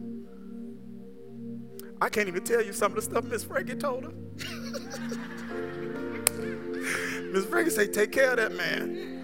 I 2.00 2.10
can't 2.10 2.28
even 2.28 2.44
tell 2.44 2.64
you 2.64 2.74
some 2.74 2.92
of 2.92 2.98
the 2.98 3.02
stuff 3.02 3.26
Miss 3.26 3.44
Frankie 3.44 3.76
told 3.76 4.04
her. 4.04 4.12
Miss 7.32 7.46
Frankie 7.46 7.72
say, 7.72 7.88
take 7.88 8.12
care 8.12 8.32
of 8.32 8.38
that 8.38 8.54
man. 8.54 9.17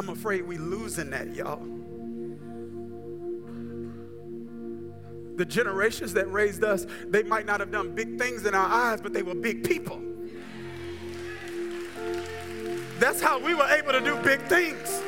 I'm 0.00 0.08
afraid 0.08 0.46
we 0.46 0.56
losing 0.56 1.10
that, 1.10 1.34
y'all. 1.34 1.62
the 5.36 5.44
generations 5.46 6.12
that 6.12 6.30
raised 6.30 6.62
us, 6.62 6.86
they 7.08 7.22
might 7.22 7.46
not 7.46 7.60
have 7.60 7.70
done 7.70 7.94
big 7.94 8.18
things 8.18 8.44
in 8.44 8.54
our 8.54 8.66
eyes, 8.66 9.00
but 9.00 9.14
they 9.14 9.22
were 9.22 9.34
big 9.34 9.64
people. 9.64 9.98
That's 12.98 13.22
how 13.22 13.38
we 13.38 13.54
were 13.54 13.66
able 13.68 13.92
to 13.92 14.00
do 14.00 14.16
big 14.16 14.42
things. 14.42 15.02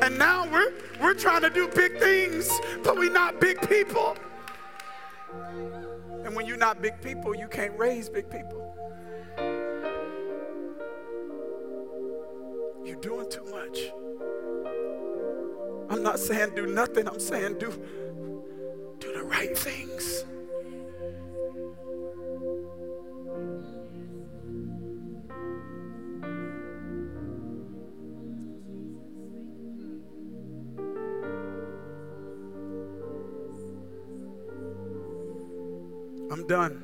And 0.00 0.16
now 0.16 0.48
we're, 0.48 0.72
we're 1.00 1.14
trying 1.14 1.42
to 1.42 1.50
do 1.50 1.66
big 1.66 1.98
things, 1.98 2.48
but 2.84 2.96
we're 2.96 3.12
not 3.12 3.40
big 3.40 3.68
people. 3.68 4.16
And 6.24 6.36
when 6.36 6.46
you're 6.46 6.56
not 6.56 6.80
big 6.80 7.00
people, 7.02 7.34
you 7.34 7.48
can't 7.48 7.76
raise 7.76 8.08
big 8.08 8.30
people. 8.30 8.79
You're 12.90 12.98
doing 12.98 13.30
too 13.30 13.44
much. 13.44 13.92
I'm 15.90 16.02
not 16.02 16.18
saying 16.18 16.56
do 16.56 16.66
nothing, 16.66 17.06
I'm 17.06 17.20
saying 17.20 17.58
do, 17.60 17.70
do 18.98 19.12
the 19.14 19.22
right 19.22 19.56
things. 19.56 20.24
I'm 36.32 36.44
done. 36.48 36.82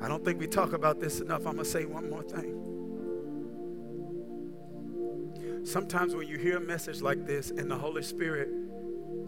I 0.00 0.08
don't 0.08 0.24
think 0.24 0.40
we 0.40 0.46
talk 0.46 0.72
about 0.72 1.00
this 1.00 1.20
enough. 1.20 1.40
I'm 1.46 1.56
going 1.56 1.58
to 1.58 1.64
say 1.66 1.84
one 1.84 2.08
more 2.08 2.22
thing. 2.22 2.75
Sometimes 5.76 6.14
when 6.14 6.26
you 6.26 6.38
hear 6.38 6.56
a 6.56 6.60
message 6.60 7.02
like 7.02 7.26
this 7.26 7.50
and 7.50 7.70
the 7.70 7.76
Holy 7.76 8.02
Spirit 8.02 8.48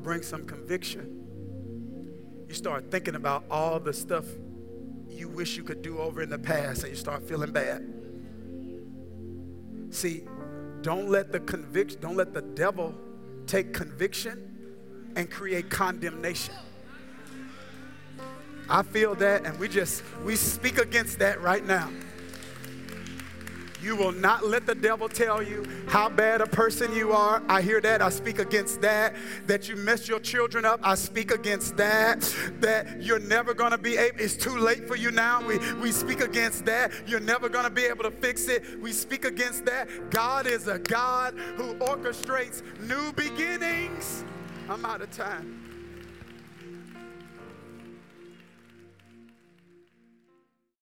brings 0.03 0.27
some 0.27 0.47
conviction, 0.47 2.47
you 2.49 2.55
start 2.55 2.91
thinking 2.91 3.17
about 3.17 3.45
all 3.51 3.79
the 3.79 3.93
stuff 3.93 4.25
you 5.11 5.29
wish 5.29 5.59
you 5.59 5.63
could 5.63 5.83
do 5.83 5.99
over 5.99 6.23
in 6.23 6.31
the 6.31 6.39
past 6.39 6.85
and 6.85 6.91
you 6.91 6.97
start 6.97 7.23
feeling 7.23 7.53
bad. 7.53 7.87
See, 9.91 10.23
don't 10.81 11.11
let 11.11 11.33
the 11.33 11.41
conviction, 11.41 12.01
don't 12.01 12.17
let 12.17 12.33
the 12.33 12.41
devil 12.41 12.95
take 13.47 13.75
conviction 13.75 15.13
and 15.17 15.31
create 15.31 15.69
condemnation. 15.69 16.55
I 18.71 18.85
feel 18.85 19.15
that, 19.17 19.45
and 19.45 19.59
we 19.59 19.69
just, 19.69 20.03
we 20.25 20.35
speak 20.35 20.79
against 20.79 21.19
that 21.19 21.43
right 21.43 21.67
now. 21.67 21.91
You 23.83 23.95
will 23.95 24.13
not 24.13 24.45
let 24.45 24.67
the 24.67 24.75
devil 24.75 25.09
tell 25.09 25.43
you 25.43 25.65
how 25.89 26.09
bad 26.09 26.41
a 26.41 26.47
person 26.47 26.93
you 26.93 27.13
are. 27.13 27.43
I 27.49 27.63
hear 27.63 27.81
that. 27.81 28.03
I 28.03 28.09
speak 28.09 28.39
against 28.39 28.81
that. 28.81 29.15
That 29.47 29.69
you 29.69 29.77
mess 29.77 30.09
your 30.09 30.19
children 30.21 30.65
up. 30.65 30.81
I 30.83 30.95
speak 30.97 31.31
against 31.31 31.77
that. 31.77 32.21
That 32.61 33.01
you're 33.03 33.21
never 33.21 33.55
going 33.55 33.71
to 33.71 33.79
be 33.79 33.97
able, 33.97 34.21
it's 34.21 34.37
too 34.37 34.59
late 34.59 34.89
for 34.89 34.97
you 34.97 35.11
now. 35.11 35.47
We, 35.47 35.59
we 35.75 35.93
speak 35.93 36.21
against 36.21 36.65
that. 36.67 36.93
You're 37.07 37.21
never 37.21 37.49
going 37.49 37.65
to 37.65 37.71
be 37.71 37.85
able 37.85 38.05
to 38.05 38.11
fix 38.11 38.49
it. 38.49 38.81
We 38.81 38.93
speak 38.93 39.25
against 39.25 39.65
that. 39.67 40.11
God 40.11 40.47
is 40.47 40.67
a 40.67 40.79
God 40.79 41.35
who 41.57 41.75
orchestrates 41.75 42.63
new 42.89 43.13
beginnings. 43.13 44.25
I'm 44.69 44.85
out 44.85 45.03
of 45.03 45.11
time. 45.11 45.68